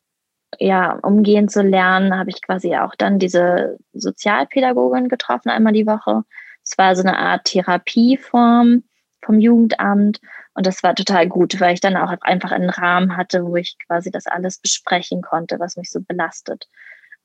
ja, 0.57 0.93
umgehen 1.03 1.47
zu 1.47 1.61
lernen, 1.61 2.17
habe 2.17 2.31
ich 2.31 2.41
quasi 2.41 2.75
auch 2.75 2.95
dann 2.95 3.19
diese 3.19 3.77
Sozialpädagogin 3.93 5.07
getroffen, 5.07 5.49
einmal 5.49 5.73
die 5.73 5.85
Woche. 5.85 6.23
Es 6.63 6.77
war 6.77 6.95
so 6.95 7.03
eine 7.03 7.17
Art 7.17 7.45
Therapieform 7.45 8.83
vom 9.21 9.39
Jugendamt 9.39 10.19
und 10.53 10.65
das 10.65 10.83
war 10.83 10.95
total 10.95 11.27
gut, 11.27 11.59
weil 11.59 11.73
ich 11.73 11.81
dann 11.81 11.95
auch 11.95 12.13
einfach 12.21 12.51
einen 12.51 12.69
Rahmen 12.69 13.15
hatte, 13.15 13.45
wo 13.45 13.55
ich 13.55 13.77
quasi 13.87 14.11
das 14.11 14.27
alles 14.27 14.59
besprechen 14.59 15.21
konnte, 15.21 15.59
was 15.59 15.77
mich 15.77 15.89
so 15.89 16.01
belastet. 16.01 16.67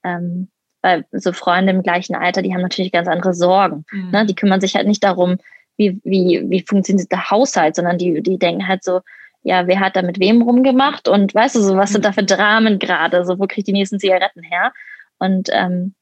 Ähm, 0.02 0.48
weil 0.82 1.06
so 1.12 1.32
Freunde 1.32 1.72
im 1.72 1.82
gleichen 1.82 2.14
Alter, 2.14 2.42
die 2.42 2.52
haben 2.52 2.60
natürlich 2.60 2.92
ganz 2.92 3.08
andere 3.08 3.32
Sorgen. 3.32 3.84
Mhm. 3.90 4.10
Ne? 4.10 4.26
Die 4.26 4.34
kümmern 4.34 4.60
sich 4.60 4.76
halt 4.76 4.86
nicht 4.86 5.02
darum, 5.02 5.38
wie, 5.76 6.00
wie, 6.04 6.44
wie 6.46 6.64
funktioniert 6.66 7.10
der 7.10 7.30
Haushalt, 7.30 7.74
sondern 7.74 7.98
die, 7.98 8.22
die 8.22 8.38
denken 8.38 8.68
halt 8.68 8.84
so, 8.84 9.00
ja, 9.42 9.66
wer 9.66 9.80
hat 9.80 9.96
da 9.96 10.02
mit 10.02 10.20
wem 10.20 10.42
rumgemacht 10.42 11.08
und 11.08 11.34
weißt 11.34 11.56
du, 11.56 11.60
so 11.60 11.76
was 11.76 11.90
sind 11.90 12.04
da 12.04 12.12
für 12.12 12.22
Dramen 12.22 12.78
gerade, 12.78 13.24
so 13.24 13.38
wo 13.38 13.46
kriege 13.46 13.60
ich 13.60 13.64
die 13.64 13.72
nächsten 13.72 13.98
Zigaretten 13.98 14.42
her? 14.42 14.72
Und 15.18 15.48
ähm, 15.52 15.94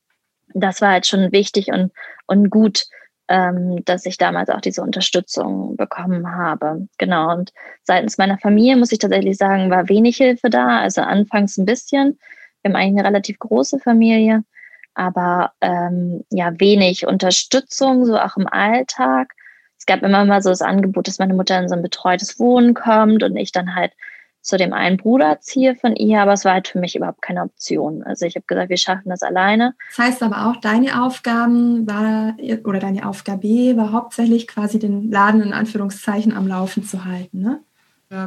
das 0.55 0.81
war 0.81 0.91
halt 0.91 1.07
schon 1.07 1.33
wichtig 1.33 1.69
und, 1.69 1.93
und 2.27 2.51
gut, 2.51 2.85
ähm, 3.33 3.83
dass 3.87 4.05
ich 4.05 4.19
damals 4.19 4.51
auch 4.51 4.61
diese 4.61 4.83
Unterstützung 4.83 5.75
bekommen 5.79 6.37
habe. 6.37 6.87
Genau. 6.99 7.33
Und 7.33 7.51
seitens 7.83 8.19
meiner 8.19 8.37
Familie 8.37 8.77
muss 8.77 8.93
ich 8.93 8.99
tatsächlich 8.99 9.39
sagen, 9.39 9.71
war 9.71 9.89
wenig 9.89 10.19
Hilfe 10.19 10.51
da. 10.51 10.81
Also 10.81 11.01
anfangs 11.01 11.57
ein 11.57 11.65
bisschen. 11.65 12.19
Wir 12.61 12.69
haben 12.69 12.77
eigentlich 12.77 12.99
eine 12.99 13.09
relativ 13.09 13.39
große 13.39 13.79
Familie, 13.79 14.45
aber 14.93 15.53
ähm, 15.63 16.25
ja, 16.29 16.53
wenig 16.61 17.07
Unterstützung, 17.07 18.05
so 18.05 18.19
auch 18.19 18.37
im 18.37 18.47
Alltag. 18.47 19.33
Es 19.79 19.87
gab 19.87 20.03
immer 20.03 20.27
mal 20.27 20.43
so 20.43 20.51
das 20.51 20.61
Angebot, 20.61 21.09
dass 21.09 21.19
meine 21.19 21.33
Mutter 21.33 21.59
in 21.59 21.71
so 21.71 21.75
ein 21.75 21.83
betreutes 21.83 22.39
Wohnen 22.39 22.75
kommt 22.75 23.23
und 23.23 23.35
ich 23.37 23.51
dann 23.51 23.75
halt 23.75 23.95
zu 24.43 24.57
dem 24.57 24.73
einen 24.73 24.97
Bruder 24.97 25.41
ziehe 25.41 25.77
von 25.77 25.95
ihr, 25.97 26.21
aber 26.21 26.33
es 26.33 26.45
war 26.45 26.55
halt 26.55 26.69
für 26.69 26.79
mich 26.79 26.97
überhaupt 26.97 27.23
keine 27.23 27.43
Option. 27.43 28.03
Also 28.03 28.27
ich 28.27 28.35
habe 28.35 28.45
gesagt, 28.47 28.69
wir 28.69 28.77
schaffen 28.77 29.09
das 29.09 29.23
alleine. 29.23 29.75
Das 29.91 30.07
heißt 30.07 30.23
aber 30.23 30.47
auch, 30.49 30.57
deine 30.57 31.03
Aufgaben 31.03 31.87
war 31.87 32.35
oder 32.65 32.81
deine 32.81 33.09
Aufgabe 33.09 33.77
war 33.77 33.93
hauptsächlich 33.93 34.49
quasi 34.49 34.79
den 34.79 35.11
Laden 35.11 35.43
in 35.43 35.53
Anführungszeichen 35.53 36.37
am 36.37 36.47
Laufen 36.47 36.83
zu 36.83 37.05
halten, 37.05 37.41
ne? 37.41 37.61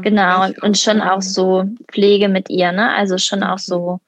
genau, 0.01 0.45
und, 0.45 0.63
und 0.63 0.77
schon 0.77 1.01
auch 1.01 1.21
so 1.21 1.65
Pflege 1.91 2.27
mit 2.27 2.49
ihr, 2.49 2.71
ne? 2.71 2.91
Also 2.93 3.19
schon 3.19 3.43
auch 3.43 3.59
so 3.59 3.99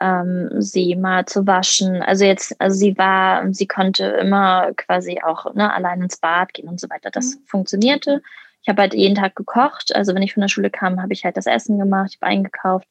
ähm, 0.00 0.50
sie 0.58 0.96
mal 0.96 1.26
zu 1.26 1.46
waschen. 1.46 2.02
Also 2.02 2.24
jetzt, 2.24 2.58
also 2.60 2.76
sie 2.76 2.96
war, 2.98 3.52
sie 3.52 3.66
konnte 3.66 4.04
immer 4.04 4.72
quasi 4.76 5.20
auch 5.24 5.54
ne, 5.54 5.72
allein 5.72 6.02
ins 6.02 6.18
Bad 6.18 6.52
gehen 6.54 6.68
und 6.68 6.80
so 6.80 6.88
weiter. 6.90 7.10
Das 7.10 7.36
mhm. 7.36 7.46
funktionierte. 7.46 8.22
Ich 8.64 8.68
habe 8.68 8.80
halt 8.80 8.94
jeden 8.94 9.14
Tag 9.14 9.36
gekocht. 9.36 9.94
Also 9.94 10.14
wenn 10.14 10.22
ich 10.22 10.32
von 10.32 10.40
der 10.40 10.48
Schule 10.48 10.70
kam, 10.70 11.00
habe 11.00 11.12
ich 11.12 11.24
halt 11.24 11.36
das 11.36 11.46
Essen 11.46 11.78
gemacht, 11.78 12.12
ich 12.14 12.20
habe 12.20 12.30
eingekauft. 12.30 12.88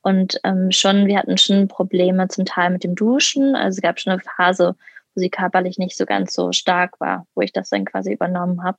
Und 0.00 0.40
ähm, 0.44 0.70
schon, 0.70 1.06
wir 1.06 1.18
hatten 1.18 1.36
schon 1.38 1.66
Probleme 1.66 2.28
zum 2.28 2.44
Teil 2.44 2.70
mit 2.70 2.84
dem 2.84 2.94
Duschen. 2.94 3.56
Also 3.56 3.76
es 3.76 3.82
gab 3.82 3.98
schon 3.98 4.12
eine 4.12 4.22
Phase, 4.22 4.76
wo 5.14 5.20
sie 5.20 5.28
körperlich 5.28 5.76
nicht 5.76 5.96
so 5.96 6.06
ganz 6.06 6.32
so 6.32 6.52
stark 6.52 7.00
war, 7.00 7.26
wo 7.34 7.40
ich 7.40 7.52
das 7.52 7.70
dann 7.70 7.84
quasi 7.84 8.12
übernommen 8.12 8.62
habe. 8.62 8.78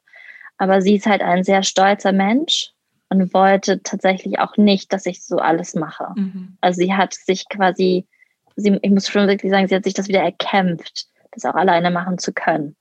Aber 0.58 0.81
sie 0.81 0.96
ist 0.96 1.08
halt 1.08 1.22
ein 1.22 1.43
sehr 1.43 1.62
stolzer 1.63 2.13
Mensch 2.13 2.72
und 3.10 3.34
wollte 3.34 3.84
tatsächlich 3.84 4.39
auch 4.39 4.55
nicht, 4.55 4.93
dass 4.93 5.05
ich 5.05 5.24
so 5.25 5.39
alles 5.39 5.75
mache. 5.75 6.13
Mhm. 6.15 6.58
Also 6.62 6.81
sie 6.81 6.93
hat 6.93 7.13
sich 7.13 7.50
quasi, 7.50 8.08
sie, 8.55 8.79
ich 8.81 8.91
muss 8.91 9.10
schon 9.10 9.27
wirklich 9.27 9.51
sagen, 9.51 9.67
sie 9.67 9.75
hat 9.75 9.84
sich 9.84 9.93
das 9.93 10.08
wieder 10.08 10.22
erkämpft, 10.22 11.08
das 11.31 11.43
auch 11.43 11.55
alleine 11.55 11.91
machen 11.91 12.17
zu 12.17 12.31
können. 12.31 12.77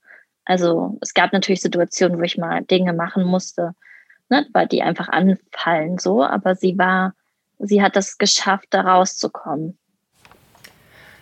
Also 0.49 0.97
es 0.99 1.13
gab 1.13 1.31
natürlich 1.31 1.61
Situationen, 1.61 2.17
wo 2.17 2.23
ich 2.23 2.35
mal 2.35 2.63
Dinge 2.63 2.91
machen 2.91 3.23
musste, 3.23 3.75
ne, 4.29 4.47
weil 4.51 4.65
die 4.65 4.81
einfach 4.81 5.07
anfallen 5.07 5.99
so, 5.99 6.23
aber 6.23 6.55
sie 6.55 6.75
war, 6.75 7.13
sie 7.59 7.83
hat 7.83 7.95
das 7.95 8.17
geschafft, 8.17 8.65
da 8.71 8.81
rauszukommen. 8.81 9.77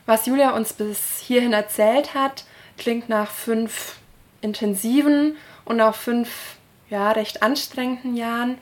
Was 0.05 0.27
Julia 0.27 0.55
uns 0.55 0.71
bis 0.71 1.19
hierhin 1.19 1.51
erzählt 1.51 2.13
hat, 2.13 2.45
klingt 2.77 3.09
nach 3.09 3.29
fünf 3.29 3.97
intensiven 4.39 5.35
und 5.65 5.81
auch 5.81 5.95
fünf 5.95 6.55
ja, 6.89 7.11
recht 7.11 7.43
anstrengenden 7.43 8.15
Jahren, 8.15 8.57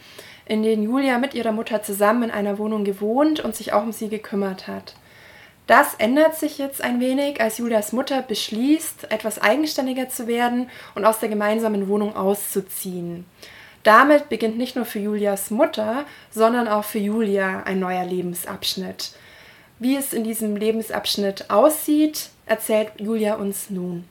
in 0.48 0.64
denen 0.64 0.82
Julia 0.82 1.20
mit 1.20 1.36
ihrer 1.36 1.52
Mutter 1.52 1.84
zusammen 1.84 2.24
in 2.24 2.32
einer 2.32 2.58
Wohnung 2.58 2.86
gewohnt 2.86 3.40
und 3.40 3.56
sich 3.56 3.72
auch 3.72 3.84
um 3.84 3.92
sie 3.92 4.10
gekümmert 4.10 4.68
hat. 4.68 4.96
Das 5.68 5.96
ändert 5.96 6.36
sich 6.36 6.58
jetzt 6.60 6.82
ein 6.82 7.00
wenig, 7.00 7.42
als 7.42 7.58
Julias 7.58 7.92
Mutter 7.92 8.22
beschließt, 8.22 9.12
etwas 9.12 9.42
eigenständiger 9.42 10.10
zu 10.10 10.28
werden 10.28 10.70
und 10.94 11.06
aus 11.06 11.20
der 11.20 11.30
gemeinsamen 11.30 11.88
Wohnung 11.88 12.16
auszuziehen. 12.16 13.26
Damit 13.84 14.30
beginnt 14.30 14.58
nicht 14.58 14.76
nur 14.76 14.86
für 14.86 15.00
Julias 15.00 15.52
Mutter, 15.52 16.06
sondern 16.32 16.68
auch 16.68 16.84
für 16.84 17.00
Julia 17.00 17.64
ein 17.64 17.80
neuer 17.80 18.06
Lebensabschnitt. 18.06 19.12
Wie 19.80 19.96
es 19.96 20.14
in 20.14 20.24
diesem 20.24 20.56
Lebensabschnitt 20.56 21.50
aussieht, 21.50 22.30
erzählt 22.46 22.92
Julia 22.98 23.36
uns 23.36 23.70
nun. 23.70 24.06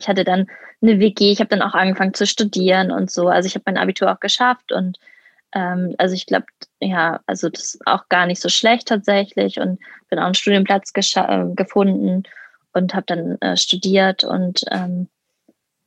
Ich 0.00 0.08
hatte 0.08 0.24
dann 0.24 0.46
eine 0.80 1.00
WG, 1.00 1.32
ich 1.32 1.40
habe 1.40 1.48
dann 1.48 1.62
auch 1.62 1.74
angefangen 1.74 2.14
zu 2.14 2.26
studieren 2.26 2.90
und 2.90 3.10
so. 3.10 3.28
Also 3.28 3.46
ich 3.46 3.54
habe 3.54 3.64
mein 3.66 3.78
Abitur 3.78 4.12
auch 4.12 4.20
geschafft 4.20 4.72
und 4.72 4.98
ähm, 5.52 5.94
also 5.98 6.14
ich 6.14 6.26
glaube, 6.26 6.46
ja, 6.80 7.20
also 7.26 7.48
das 7.48 7.74
ist 7.74 7.86
auch 7.86 8.08
gar 8.08 8.26
nicht 8.26 8.40
so 8.40 8.48
schlecht 8.48 8.88
tatsächlich 8.88 9.58
und 9.58 9.80
bin 10.10 10.18
auch 10.18 10.24
einen 10.24 10.34
Studienplatz 10.34 10.92
äh, 10.94 11.44
gefunden 11.54 12.24
und 12.72 12.94
habe 12.94 13.06
dann 13.06 13.40
äh, 13.40 13.56
studiert 13.56 14.24
und 14.24 14.64
ähm, 14.70 15.08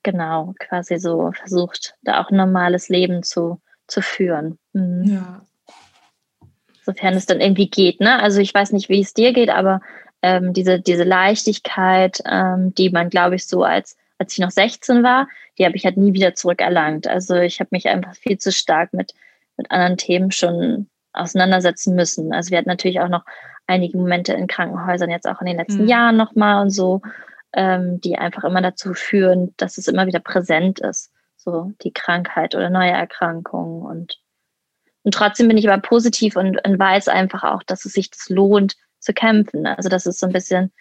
genau 0.04 0.54
quasi 0.60 0.98
so 0.98 1.32
versucht, 1.32 1.96
da 2.02 2.22
auch 2.22 2.32
ein 2.32 2.38
normales 2.38 2.90
Leben 2.90 3.24
zu, 3.24 3.62
zu 3.88 4.02
führen. 4.02 4.58
Mhm. 4.74 5.04
Ja. 5.04 5.42
Sofern 6.84 7.14
es 7.14 7.28
dann 7.28 7.42
irgendwie 7.42 7.70
geht, 7.70 8.00
ne? 8.00 8.22
Also 8.22 8.42
ich 8.42 8.54
weiß 8.54 8.72
nicht, 8.72 8.90
wie 8.90 9.02
es 9.02 9.14
dir 9.14 9.34
geht, 9.34 9.50
aber 9.50 9.82
ähm, 10.24 10.54
diese, 10.54 10.80
diese 10.80 11.04
Leichtigkeit, 11.04 12.22
ähm, 12.26 12.74
die 12.74 12.90
man, 12.90 13.10
glaube 13.10 13.36
ich, 13.36 13.48
so 13.48 13.64
als, 13.64 13.98
als 14.18 14.34
ich 14.34 14.40
noch 14.40 14.50
16 14.50 15.04
war, 15.04 15.28
die 15.58 15.66
habe 15.66 15.76
ich 15.76 15.86
halt 15.86 15.98
nie 15.98 16.14
wieder 16.14 16.34
zurückerlangt. 16.34 17.08
Also 17.08 17.36
ich 17.36 17.60
habe 17.60 17.70
mich 17.72 17.88
einfach 17.88 18.16
viel 18.16 18.40
zu 18.40 18.52
stark 18.52 18.94
mit 18.94 19.14
mit 19.62 19.72
anderen 19.72 19.98
Themen 19.98 20.32
schon 20.32 20.88
auseinandersetzen 21.14 21.96
müssen. 21.96 22.34
Also 22.34 22.52
wir 22.52 22.58
hatten 22.58 22.70
natürlich 22.70 23.00
auch 23.00 23.10
noch 23.10 23.26
einige 23.68 23.98
Momente 23.98 24.34
in 24.34 24.48
Krankenhäusern, 24.48 25.10
jetzt 25.10 25.28
auch 25.28 25.40
in 25.42 25.48
den 25.48 25.58
letzten 25.58 25.84
mhm. 25.84 25.88
Jahren 25.88 26.18
nochmal 26.18 26.62
und 26.62 26.72
so, 26.72 27.02
ähm, 27.54 28.00
die 28.02 28.18
einfach 28.18 28.44
immer 28.44 28.62
dazu 28.62 28.94
führen, 28.94 29.54
dass 29.58 29.78
es 29.78 29.88
immer 29.88 30.08
wieder 30.08 30.20
präsent 30.20 30.80
ist, 30.80 31.12
so 31.36 31.72
die 31.84 31.92
Krankheit 31.92 32.56
oder 32.56 32.70
neue 32.70 32.92
Erkrankungen. 32.92 33.84
Und, 33.84 34.20
und 35.04 35.14
trotzdem 35.14 35.48
bin 35.48 35.58
ich 35.58 35.70
aber 35.70 35.82
positiv 35.82 36.36
und, 36.36 36.66
und 36.66 36.80
weiß 36.80 37.08
einfach 37.08 37.44
auch, 37.44 37.64
dass 37.64 37.86
es 37.86 37.94
sich 37.94 38.10
das 38.10 38.30
lohnt 38.30 38.76
zu 39.00 39.14
kämpfen. 39.14 39.66
Also 39.68 39.90
das 39.90 40.06
ist 40.06 40.20
so 40.20 40.28
ein 40.28 40.34
bisschen 40.34 40.72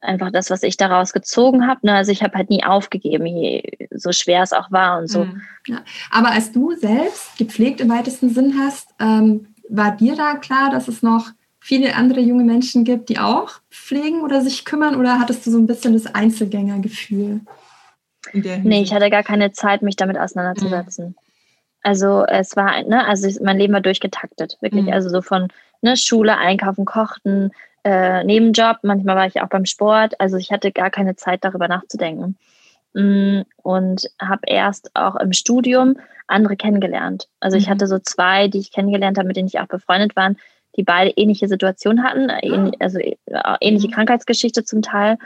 einfach 0.00 0.30
das, 0.30 0.50
was 0.50 0.62
ich 0.62 0.76
daraus 0.76 1.12
gezogen 1.12 1.66
habe. 1.66 1.80
Ne? 1.82 1.94
Also 1.94 2.12
ich 2.12 2.22
habe 2.22 2.36
halt 2.36 2.50
nie 2.50 2.64
aufgegeben, 2.64 3.26
je, 3.26 3.62
so 3.90 4.12
schwer 4.12 4.42
es 4.42 4.52
auch 4.52 4.70
war 4.70 4.98
und 4.98 5.08
so. 5.08 5.24
Mhm. 5.24 5.42
Ja. 5.66 5.82
Aber 6.10 6.30
als 6.30 6.52
du 6.52 6.74
selbst 6.74 7.36
gepflegt 7.36 7.80
im 7.80 7.88
weitesten 7.88 8.30
Sinn 8.30 8.54
hast, 8.58 8.94
ähm, 9.00 9.54
war 9.68 9.96
dir 9.96 10.16
da 10.16 10.36
klar, 10.36 10.70
dass 10.70 10.88
es 10.88 11.02
noch 11.02 11.30
viele 11.60 11.94
andere 11.96 12.20
junge 12.20 12.44
Menschen 12.44 12.84
gibt, 12.84 13.08
die 13.08 13.18
auch 13.18 13.60
pflegen 13.70 14.22
oder 14.22 14.40
sich 14.40 14.64
kümmern? 14.64 14.96
Oder 14.96 15.18
hattest 15.18 15.46
du 15.46 15.50
so 15.50 15.58
ein 15.58 15.66
bisschen 15.66 15.92
das 15.92 16.06
Einzelgängergefühl? 16.06 17.40
Nee, 18.32 18.82
ich 18.82 18.92
hatte 18.92 19.10
gar 19.10 19.22
keine 19.22 19.52
Zeit, 19.52 19.82
mich 19.82 19.96
damit 19.96 20.18
auseinanderzusetzen. 20.18 21.08
Mhm. 21.08 21.14
Also 21.82 22.24
es 22.26 22.56
war, 22.56 22.82
ne, 22.82 23.06
also 23.06 23.28
mein 23.42 23.58
Leben 23.58 23.72
war 23.72 23.80
durchgetaktet, 23.80 24.58
wirklich. 24.60 24.86
Mhm. 24.86 24.92
Also 24.92 25.08
so 25.08 25.22
von 25.22 25.48
ne, 25.80 25.96
Schule, 25.96 26.36
Einkaufen, 26.36 26.84
Kochen, 26.84 27.50
äh, 27.88 28.24
Nebenjob. 28.24 28.78
Manchmal 28.82 29.16
war 29.16 29.26
ich 29.26 29.40
auch 29.40 29.48
beim 29.48 29.64
Sport. 29.64 30.20
Also 30.20 30.36
ich 30.36 30.52
hatte 30.52 30.72
gar 30.72 30.90
keine 30.90 31.16
Zeit, 31.16 31.42
darüber 31.42 31.68
nachzudenken. 31.68 32.36
Mm, 32.92 33.42
und 33.62 34.08
habe 34.20 34.42
erst 34.46 34.90
auch 34.94 35.16
im 35.16 35.32
Studium 35.32 35.96
andere 36.26 36.56
kennengelernt. 36.56 37.28
Also 37.40 37.56
ich 37.56 37.66
mhm. 37.66 37.70
hatte 37.70 37.86
so 37.86 37.98
zwei, 37.98 38.48
die 38.48 38.58
ich 38.58 38.72
kennengelernt 38.72 39.16
habe, 39.16 39.28
mit 39.28 39.36
denen 39.36 39.48
ich 39.48 39.60
auch 39.60 39.66
befreundet 39.66 40.14
war, 40.16 40.32
die 40.76 40.82
beide 40.82 41.10
ähnliche 41.16 41.48
Situationen 41.48 42.04
hatten, 42.04 42.30
oh. 42.30 42.70
also 42.78 42.98
äh, 42.98 43.16
ähnliche 43.60 43.88
mhm. 43.88 43.92
Krankheitsgeschichte 43.92 44.64
zum 44.64 44.82
Teil. 44.82 45.16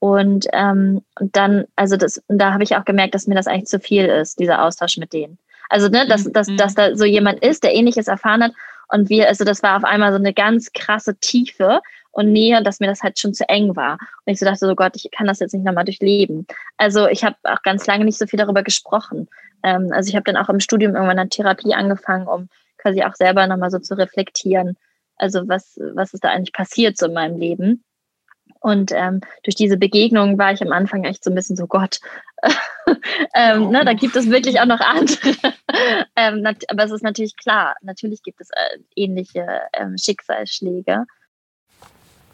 Und 0.00 0.46
ähm, 0.52 1.02
dann, 1.20 1.66
also 1.76 1.96
das, 1.96 2.22
da 2.28 2.52
habe 2.52 2.64
ich 2.64 2.76
auch 2.76 2.84
gemerkt, 2.84 3.14
dass 3.14 3.28
mir 3.28 3.34
das 3.36 3.46
eigentlich 3.46 3.66
zu 3.66 3.78
viel 3.78 4.06
ist, 4.06 4.40
dieser 4.40 4.64
Austausch 4.64 4.96
mit 4.96 5.12
denen. 5.12 5.38
Also, 5.70 5.88
ne, 5.88 6.06
dass, 6.08 6.24
dass, 6.32 6.48
dass 6.56 6.74
da 6.74 6.96
so 6.96 7.04
jemand 7.04 7.44
ist, 7.44 7.62
der 7.62 7.74
ähnliches 7.74 8.08
erfahren 8.08 8.42
hat 8.42 8.52
und 8.88 9.08
wir, 9.08 9.28
also 9.28 9.44
das 9.44 9.62
war 9.62 9.76
auf 9.76 9.84
einmal 9.84 10.12
so 10.12 10.18
eine 10.18 10.32
ganz 10.32 10.72
krasse 10.72 11.16
Tiefe 11.16 11.80
und 12.10 12.32
Nähe, 12.32 12.62
dass 12.62 12.80
mir 12.80 12.86
das 12.86 13.02
halt 13.02 13.18
schon 13.18 13.34
zu 13.34 13.48
eng 13.48 13.76
war. 13.76 13.98
Und 14.24 14.32
ich 14.32 14.38
so 14.38 14.46
dachte, 14.46 14.66
so 14.66 14.74
Gott, 14.74 14.96
ich 14.96 15.08
kann 15.10 15.26
das 15.26 15.40
jetzt 15.40 15.52
nicht 15.52 15.64
nochmal 15.64 15.84
durchleben. 15.84 16.46
Also 16.76 17.06
ich 17.06 17.24
habe 17.24 17.36
auch 17.44 17.62
ganz 17.62 17.86
lange 17.86 18.04
nicht 18.04 18.18
so 18.18 18.26
viel 18.26 18.38
darüber 18.38 18.62
gesprochen. 18.62 19.28
Ähm, 19.62 19.90
also 19.92 20.08
ich 20.08 20.16
habe 20.16 20.24
dann 20.24 20.36
auch 20.36 20.48
im 20.48 20.60
Studium 20.60 20.94
irgendwann 20.94 21.18
eine 21.18 21.28
Therapie 21.28 21.74
angefangen, 21.74 22.26
um 22.26 22.48
quasi 22.78 23.02
auch 23.02 23.14
selber 23.14 23.46
nochmal 23.46 23.70
so 23.70 23.78
zu 23.78 23.96
reflektieren. 23.96 24.76
Also 25.16 25.48
was, 25.48 25.78
was 25.94 26.14
ist 26.14 26.24
da 26.24 26.30
eigentlich 26.30 26.52
passiert 26.52 26.96
so 26.96 27.06
in 27.06 27.12
meinem 27.12 27.38
Leben? 27.38 27.84
Und 28.60 28.92
ähm, 28.92 29.20
durch 29.44 29.54
diese 29.54 29.76
Begegnung 29.76 30.38
war 30.38 30.52
ich 30.52 30.62
am 30.62 30.72
Anfang 30.72 31.04
echt 31.04 31.22
so 31.22 31.30
ein 31.30 31.34
bisschen 31.34 31.56
so, 31.56 31.66
Gott, 31.66 32.00
ähm, 33.34 33.70
ne, 33.70 33.84
da 33.84 33.92
gibt 33.92 34.16
es 34.16 34.30
wirklich 34.30 34.60
auch 34.60 34.66
noch 34.66 34.80
andere. 34.80 35.36
ähm, 36.16 36.44
aber 36.68 36.84
es 36.84 36.90
ist 36.90 37.04
natürlich 37.04 37.36
klar, 37.36 37.76
natürlich 37.82 38.22
gibt 38.22 38.40
es 38.40 38.50
äh, 38.50 38.78
ähnliche 38.96 39.46
ähm, 39.74 39.96
Schicksalsschläge. 39.96 41.04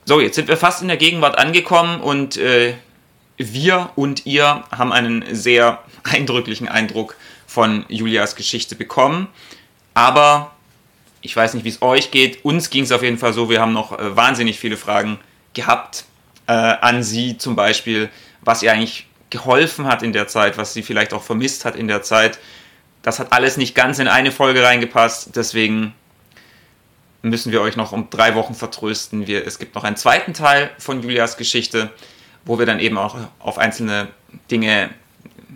So, 0.06 0.20
jetzt 0.20 0.34
sind 0.34 0.48
wir 0.48 0.58
fast 0.58 0.82
in 0.82 0.88
der 0.88 0.98
Gegenwart 0.98 1.38
angekommen 1.38 2.00
und 2.00 2.36
äh, 2.36 2.74
wir 3.38 3.90
und 3.96 4.26
ihr 4.26 4.64
haben 4.70 4.92
einen 4.92 5.24
sehr 5.34 5.82
eindrücklichen 6.04 6.68
Eindruck 6.68 7.16
von 7.46 7.86
Julias 7.88 8.36
Geschichte 8.36 8.74
bekommen. 8.74 9.28
Aber 9.94 10.52
ich 11.22 11.34
weiß 11.34 11.54
nicht, 11.54 11.64
wie 11.64 11.70
es 11.70 11.80
euch 11.80 12.10
geht. 12.10 12.44
Uns 12.44 12.68
ging 12.68 12.84
es 12.84 12.92
auf 12.92 13.02
jeden 13.02 13.16
Fall 13.16 13.32
so, 13.32 13.48
wir 13.48 13.62
haben 13.62 13.72
noch 13.72 13.98
äh, 13.98 14.14
wahnsinnig 14.14 14.58
viele 14.58 14.76
Fragen 14.76 15.18
gehabt 15.54 16.04
äh, 16.46 16.52
an 16.52 17.02
sie 17.02 17.38
zum 17.38 17.56
Beispiel, 17.56 18.10
was 18.42 18.62
ihr 18.62 18.72
eigentlich 18.72 19.06
geholfen 19.30 19.86
hat 19.86 20.02
in 20.02 20.12
der 20.12 20.28
Zeit, 20.28 20.58
was 20.58 20.74
sie 20.74 20.82
vielleicht 20.82 21.14
auch 21.14 21.22
vermisst 21.22 21.64
hat 21.64 21.76
in 21.76 21.88
der 21.88 22.02
Zeit. 22.02 22.38
Das 23.00 23.18
hat 23.18 23.32
alles 23.32 23.56
nicht 23.56 23.74
ganz 23.74 23.98
in 23.98 24.08
eine 24.08 24.32
Folge 24.32 24.62
reingepasst, 24.62 25.34
deswegen 25.34 25.94
müssen 27.30 27.52
wir 27.52 27.60
euch 27.60 27.76
noch 27.76 27.92
um 27.92 28.08
drei 28.10 28.34
Wochen 28.34 28.54
vertrösten. 28.54 29.26
Wir, 29.26 29.46
es 29.46 29.58
gibt 29.58 29.74
noch 29.74 29.84
einen 29.84 29.96
zweiten 29.96 30.34
Teil 30.34 30.70
von 30.78 31.02
Julias 31.02 31.36
Geschichte, 31.36 31.90
wo 32.44 32.58
wir 32.58 32.66
dann 32.66 32.80
eben 32.80 32.98
auch 32.98 33.16
auf 33.38 33.58
einzelne 33.58 34.08
Dinge 34.50 34.90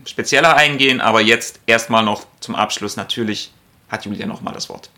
spezieller 0.06 0.56
eingehen, 0.56 1.00
aber 1.00 1.20
jetzt 1.20 1.60
erstmal 1.66 2.04
noch 2.04 2.26
zum 2.40 2.54
Abschluss 2.54 2.96
natürlich 2.96 3.52
hat 3.88 4.04
Julia 4.04 4.26
nochmal 4.26 4.54
das 4.54 4.68
Wort. 4.68 4.90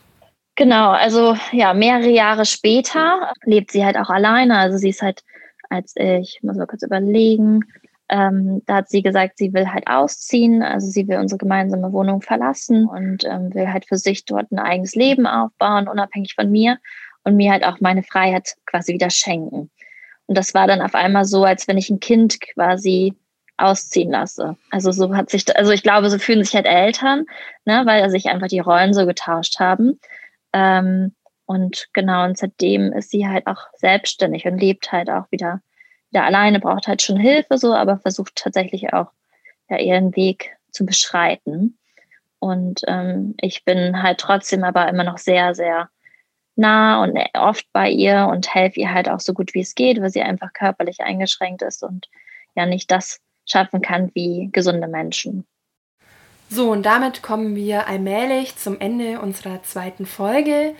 Genau, 0.56 0.90
also 0.90 1.36
ja, 1.52 1.72
mehrere 1.74 2.10
Jahre 2.10 2.44
später 2.44 3.32
lebt 3.44 3.72
sie 3.72 3.84
halt 3.84 3.96
auch 3.96 4.10
alleine. 4.10 4.58
Also 4.58 4.78
sie 4.78 4.90
ist 4.90 5.02
halt, 5.02 5.22
als 5.70 5.94
ich 5.96 6.40
muss 6.42 6.56
mal 6.56 6.66
kurz 6.66 6.82
überlegen, 6.82 7.64
ähm, 8.10 8.62
da 8.66 8.76
hat 8.76 8.88
sie 8.90 9.02
gesagt, 9.02 9.38
sie 9.38 9.52
will 9.54 9.68
halt 9.68 9.86
ausziehen, 9.86 10.62
also 10.62 10.88
sie 10.88 11.06
will 11.06 11.18
unsere 11.18 11.38
gemeinsame 11.38 11.92
Wohnung 11.92 12.22
verlassen 12.22 12.86
und 12.86 13.24
ähm, 13.24 13.54
will 13.54 13.72
halt 13.72 13.86
für 13.86 13.98
sich 13.98 14.24
dort 14.24 14.50
ein 14.50 14.58
eigenes 14.58 14.96
Leben 14.96 15.26
aufbauen, 15.26 15.86
unabhängig 15.86 16.34
von 16.34 16.50
mir 16.50 16.78
und 17.22 17.36
mir 17.36 17.52
halt 17.52 17.64
auch 17.64 17.78
meine 17.80 18.02
Freiheit 18.02 18.56
quasi 18.66 18.92
wieder 18.92 19.10
schenken. 19.10 19.70
Und 20.26 20.36
das 20.36 20.54
war 20.54 20.66
dann 20.66 20.82
auf 20.82 20.94
einmal 20.96 21.24
so, 21.24 21.44
als 21.44 21.68
wenn 21.68 21.78
ich 21.78 21.88
ein 21.88 22.00
Kind 22.00 22.40
quasi 22.40 23.14
ausziehen 23.58 24.10
lasse. 24.10 24.56
Also 24.70 24.90
so 24.90 25.14
hat 25.14 25.30
sich, 25.30 25.56
also 25.56 25.70
ich 25.70 25.84
glaube, 25.84 26.10
so 26.10 26.18
fühlen 26.18 26.42
sich 26.42 26.54
halt 26.54 26.66
Eltern, 26.66 27.26
ne, 27.64 27.82
weil 27.84 28.10
sich 28.10 28.26
einfach 28.26 28.48
die 28.48 28.58
Rollen 28.58 28.92
so 28.92 29.06
getauscht 29.06 29.60
haben. 29.60 30.00
Ähm, 30.52 31.14
und 31.46 31.88
genau, 31.92 32.24
und 32.24 32.38
seitdem 32.38 32.92
ist 32.92 33.10
sie 33.10 33.28
halt 33.28 33.46
auch 33.46 33.68
selbstständig 33.76 34.46
und 34.46 34.58
lebt 34.58 34.90
halt 34.90 35.10
auch 35.10 35.30
wieder 35.30 35.60
der 36.12 36.24
alleine 36.24 36.60
braucht 36.60 36.86
halt 36.86 37.02
schon 37.02 37.16
Hilfe 37.16 37.58
so, 37.58 37.74
aber 37.74 37.98
versucht 37.98 38.36
tatsächlich 38.36 38.92
auch 38.92 39.12
ja, 39.68 39.78
ihren 39.78 40.14
Weg 40.16 40.56
zu 40.70 40.84
beschreiten. 40.84 41.78
Und 42.38 42.82
ähm, 42.86 43.34
ich 43.40 43.64
bin 43.64 44.02
halt 44.02 44.18
trotzdem 44.18 44.64
aber 44.64 44.88
immer 44.88 45.04
noch 45.04 45.18
sehr, 45.18 45.54
sehr 45.54 45.90
nah 46.56 47.02
und 47.02 47.18
oft 47.34 47.66
bei 47.72 47.88
ihr 47.88 48.28
und 48.30 48.52
helfe 48.54 48.80
ihr 48.80 48.92
halt 48.92 49.08
auch 49.08 49.20
so 49.20 49.32
gut 49.34 49.54
wie 49.54 49.60
es 49.60 49.74
geht, 49.74 50.00
weil 50.00 50.10
sie 50.10 50.22
einfach 50.22 50.52
körperlich 50.52 51.00
eingeschränkt 51.00 51.62
ist 51.62 51.82
und 51.82 52.08
ja 52.54 52.66
nicht 52.66 52.90
das 52.90 53.20
schaffen 53.46 53.80
kann 53.80 54.10
wie 54.14 54.48
gesunde 54.52 54.88
Menschen. 54.88 55.46
So, 56.48 56.70
und 56.70 56.84
damit 56.84 57.22
kommen 57.22 57.54
wir 57.54 57.86
allmählich 57.86 58.56
zum 58.56 58.80
Ende 58.80 59.20
unserer 59.20 59.62
zweiten 59.62 60.04
Folge 60.04 60.74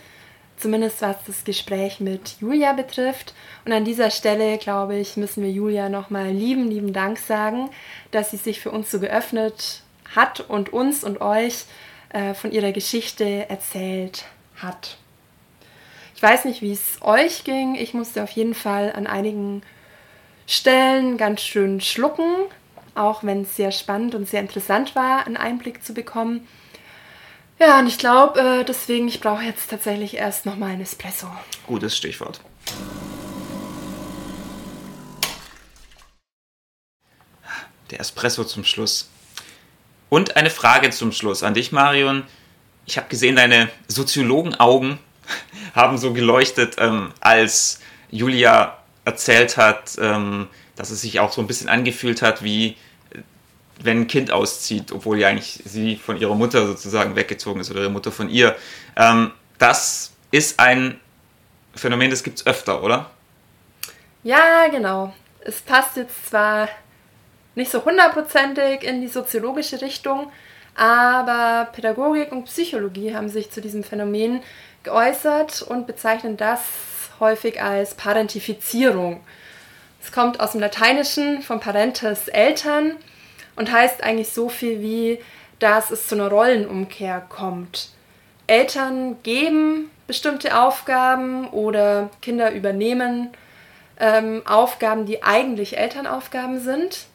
zumindest 0.61 1.03
was 1.03 1.17
das 1.27 1.45
Gespräch 1.45 2.01
mit 2.01 2.37
Julia 2.41 2.73
betrifft. 2.73 3.35
Und 3.65 3.73
an 3.73 3.85
dieser 3.85 4.11
Stelle, 4.11 4.59
glaube 4.59 4.97
ich, 4.97 5.17
müssen 5.17 5.43
wir 5.43 5.51
Julia 5.51 5.89
nochmal 5.89 6.31
lieben, 6.31 6.71
lieben 6.71 6.93
Dank 6.93 7.19
sagen, 7.19 7.71
dass 8.11 8.31
sie 8.31 8.37
sich 8.37 8.61
für 8.61 8.71
uns 8.71 8.91
so 8.91 9.01
geöffnet 9.01 9.83
hat 10.15 10.41
und 10.41 10.73
uns 10.73 11.05
und 11.05 11.21
euch 11.21 11.65
äh, 12.11 12.35
von 12.35 12.53
ihrer 12.53 12.73
Geschichte 12.73 13.49
erzählt 13.49 14.25
hat. 14.57 14.97
Ich 16.15 16.23
weiß 16.23 16.45
nicht, 16.45 16.61
wie 16.61 16.73
es 16.73 16.99
euch 17.01 17.45
ging. 17.45 17.77
Ich 17.77 17.95
musste 17.95 18.23
auf 18.23 18.31
jeden 18.33 18.55
Fall 18.55 18.93
an 18.93 19.07
einigen 19.07 19.63
Stellen 20.47 21.17
ganz 21.17 21.41
schön 21.43 21.81
schlucken, 21.81 22.25
auch 22.95 23.23
wenn 23.25 23.43
es 23.43 23.57
sehr 23.57 23.71
spannend 23.73 24.15
und 24.15 24.29
sehr 24.29 24.41
interessant 24.41 24.95
war, 24.95 25.27
einen 25.27 25.37
Einblick 25.37 25.85
zu 25.85 25.95
bekommen. 25.95 26.47
Ja, 27.61 27.79
und 27.79 27.87
ich 27.89 27.99
glaube, 27.99 28.41
äh, 28.41 28.65
deswegen, 28.65 29.07
ich 29.07 29.21
brauche 29.21 29.43
jetzt 29.43 29.69
tatsächlich 29.69 30.15
erst 30.17 30.47
nochmal 30.47 30.71
ein 30.71 30.81
Espresso. 30.81 31.27
Gutes 31.67 31.95
Stichwort. 31.95 32.41
Der 37.91 38.01
Espresso 38.01 38.45
zum 38.45 38.65
Schluss. 38.65 39.11
Und 40.09 40.37
eine 40.37 40.49
Frage 40.49 40.89
zum 40.89 41.13
Schluss 41.13 41.43
an 41.43 41.53
dich, 41.53 41.71
Marion. 41.71 42.25
Ich 42.87 42.97
habe 42.97 43.09
gesehen, 43.09 43.37
deine 43.37 43.69
Soziologenaugen 43.89 44.99
haben 45.75 45.99
so 45.99 46.15
geleuchtet, 46.15 46.77
ähm, 46.79 47.13
als 47.21 47.81
Julia 48.11 48.79
erzählt 49.05 49.59
hat, 49.59 49.99
ähm, 50.01 50.49
dass 50.77 50.89
es 50.89 51.03
sich 51.03 51.21
auch 51.21 51.31
so 51.31 51.43
ein 51.43 51.47
bisschen 51.47 51.69
angefühlt 51.69 52.23
hat 52.23 52.43
wie 52.43 52.79
wenn 53.83 54.03
ein 54.03 54.07
Kind 54.07 54.31
auszieht, 54.31 54.93
obwohl 54.93 55.19
ja 55.19 55.29
eigentlich 55.29 55.63
sie 55.65 55.97
von 55.97 56.17
ihrer 56.17 56.35
Mutter 56.35 56.67
sozusagen 56.67 57.17
weggezogen 57.17 57.61
ist 57.61 57.71
oder 57.71 57.81
ihre 57.81 57.91
Mutter 57.91 58.13
von 58.13 58.29
ihr. 58.29 58.57
Ähm, 58.97 59.33
das 59.59 60.13
ist 60.31 60.61
ein 60.61 61.01
Phänomen, 61.75 62.11
das 62.11 62.23
gibt 62.23 62.39
es 62.39 62.47
öfter, 62.47 62.83
oder? 62.83 63.11
Ja, 64.23 64.69
genau. 64.69 65.15
Es 65.41 65.61
passt 65.61 65.97
jetzt 65.97 66.29
zwar 66.29 66.69
nicht 67.55 67.71
so 67.71 67.85
hundertprozentig 67.85 68.83
in 68.83 69.01
die 69.01 69.09
soziologische 69.09 69.81
Richtung, 69.81 70.31
aber 70.75 71.69
Pädagogik 71.73 72.33
und 72.33 72.45
Psychologie 72.45 73.15
haben 73.15 73.29
sich 73.29 73.51
zu 73.51 73.61
diesem 73.61 73.83
Phänomen 73.83 74.43
geäußert 74.83 75.63
und 75.63 75.87
bezeichnen 75.87 76.37
das 76.37 76.61
häufig 77.19 77.63
als 77.63 77.95
Parentifizierung. 77.95 79.21
Es 80.03 80.13
kommt 80.13 80.41
aus 80.41 80.53
dem 80.53 80.61
Lateinischen 80.61 81.43
von 81.43 81.61
parentes 81.61 82.29
Eltern 82.29 82.97
und 83.57 83.73
heißt 83.73 84.03
eigentlich 84.03 84.31
so 84.31 84.49
viel 84.49 84.81
wie, 84.81 85.19
dass 85.59 85.91
es 85.91 86.09
zu 86.09 86.15
einer 86.15 86.29
Rollenumkehr 86.29 87.21
kommt. 87.29 87.91
Eltern 88.47 89.23
geben 89.23 89.91
bestimmte 90.07 90.61
Aufgaben 90.61 91.49
oder 91.51 92.11
Kinder 92.21 92.51
übernehmen 92.51 93.31
ähm, 94.01 94.43
Aufgaben, 94.45 95.07
die 95.07 95.23
eigentlich 95.23 95.77
Elternaufgaben 95.77 96.59
sind, 96.59 97.07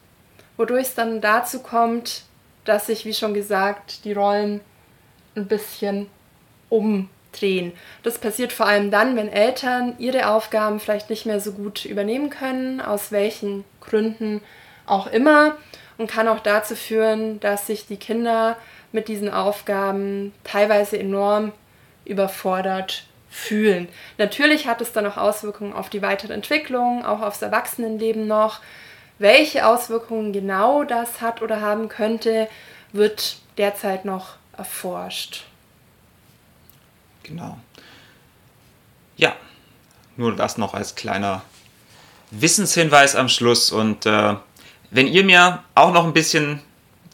wodurch 0.56 0.86
es 0.86 0.94
dann 0.94 1.20
dazu 1.20 1.60
kommt, 1.60 2.22
dass 2.64 2.86
sich, 2.86 3.04
wie 3.04 3.12
schon 3.12 3.34
gesagt, 3.34 4.04
die 4.04 4.14
Rollen 4.14 4.62
ein 5.36 5.46
bisschen 5.46 6.08
umdrehen. 6.70 7.72
Das 8.02 8.18
passiert 8.18 8.52
vor 8.52 8.66
allem 8.66 8.90
dann, 8.90 9.16
wenn 9.16 9.28
Eltern 9.28 9.94
ihre 9.98 10.30
Aufgaben 10.30 10.80
vielleicht 10.80 11.10
nicht 11.10 11.26
mehr 11.26 11.40
so 11.40 11.52
gut 11.52 11.84
übernehmen 11.84 12.30
können, 12.30 12.80
aus 12.80 13.12
welchen 13.12 13.64
Gründen 13.80 14.40
auch 14.86 15.06
immer 15.08 15.56
und 15.98 16.10
kann 16.10 16.28
auch 16.28 16.40
dazu 16.40 16.76
führen, 16.76 17.40
dass 17.40 17.66
sich 17.66 17.86
die 17.86 17.96
Kinder 17.96 18.56
mit 18.92 19.08
diesen 19.08 19.30
Aufgaben 19.30 20.32
teilweise 20.44 20.98
enorm 20.98 21.52
überfordert 22.04 23.04
fühlen. 23.30 23.88
Natürlich 24.18 24.66
hat 24.66 24.80
es 24.80 24.92
dann 24.92 25.06
auch 25.06 25.16
Auswirkungen 25.16 25.72
auf 25.72 25.90
die 25.90 26.02
weitere 26.02 26.32
Entwicklung, 26.32 27.04
auch 27.04 27.20
aufs 27.20 27.42
Erwachsenenleben 27.42 28.26
noch. 28.26 28.60
Welche 29.18 29.66
Auswirkungen 29.66 30.32
genau 30.32 30.84
das 30.84 31.20
hat 31.20 31.42
oder 31.42 31.60
haben 31.60 31.88
könnte, 31.88 32.48
wird 32.92 33.38
derzeit 33.58 34.04
noch 34.04 34.36
erforscht. 34.56 35.44
Genau. 37.22 37.58
Ja, 39.16 39.34
nur 40.16 40.36
das 40.36 40.58
noch 40.58 40.74
als 40.74 40.94
kleiner 40.94 41.42
Wissenshinweis 42.30 43.16
am 43.16 43.28
Schluss 43.28 43.70
und 43.70 44.06
äh, 44.06 44.34
wenn 44.90 45.06
ihr 45.06 45.24
mir 45.24 45.62
auch 45.74 45.92
noch 45.92 46.04
ein 46.04 46.12
bisschen 46.12 46.60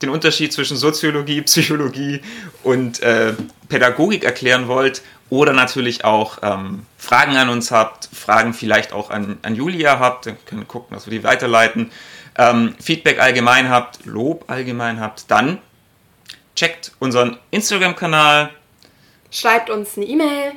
den 0.03 0.11
Unterschied 0.11 0.53
zwischen 0.53 0.77
Soziologie, 0.77 1.43
Psychologie 1.43 2.21
und 2.63 3.01
äh, 3.01 3.35
Pädagogik 3.69 4.25
erklären 4.25 4.69
wollt 4.69 5.03
oder 5.31 5.53
natürlich 5.53 6.05
auch 6.05 6.39
ähm, 6.43 6.85
Fragen 6.99 7.37
an 7.37 7.49
uns 7.49 7.71
habt, 7.71 8.09
Fragen 8.13 8.53
vielleicht 8.53 8.93
auch 8.93 9.11
an, 9.11 9.39
an 9.43 9.55
Julia 9.55 9.99
habt, 9.99 10.27
dann 10.27 10.37
können 10.45 10.63
wir 10.63 10.67
gucken, 10.67 10.95
dass 10.95 11.07
wir 11.07 11.11
die 11.13 11.25
weiterleiten, 11.25 11.91
ähm, 12.37 12.75
Feedback 12.81 13.21
allgemein 13.21 13.69
habt, 13.69 14.05
Lob 14.05 14.45
allgemein 14.49 15.01
habt, 15.01 15.31
dann 15.31 15.59
checkt 16.55 16.93
unseren 16.99 17.39
Instagram-Kanal. 17.51 18.51
Schreibt 19.31 19.71
uns 19.71 19.97
eine 19.97 20.07
E-Mail. 20.07 20.53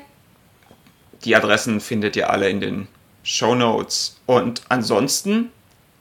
Die 1.24 1.36
Adressen 1.36 1.80
findet 1.80 2.16
ihr 2.16 2.30
alle 2.30 2.50
in 2.50 2.60
den 2.60 2.88
Show 3.24 3.56
Notes. 3.56 4.20
Und 4.26 4.62
ansonsten 4.70 5.52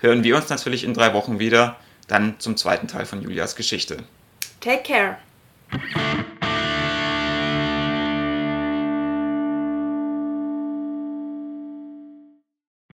hören 0.04 0.22
wir 0.22 0.36
uns 0.36 0.50
natürlich 0.50 0.84
in 0.84 0.94
drei 0.94 1.14
Wochen 1.14 1.38
wieder, 1.38 1.76
dann 2.06 2.38
zum 2.38 2.56
zweiten 2.56 2.86
Teil 2.86 3.06
von 3.06 3.22
Julias 3.22 3.56
Geschichte. 3.56 3.96
Take 4.60 4.82
care. 4.82 5.18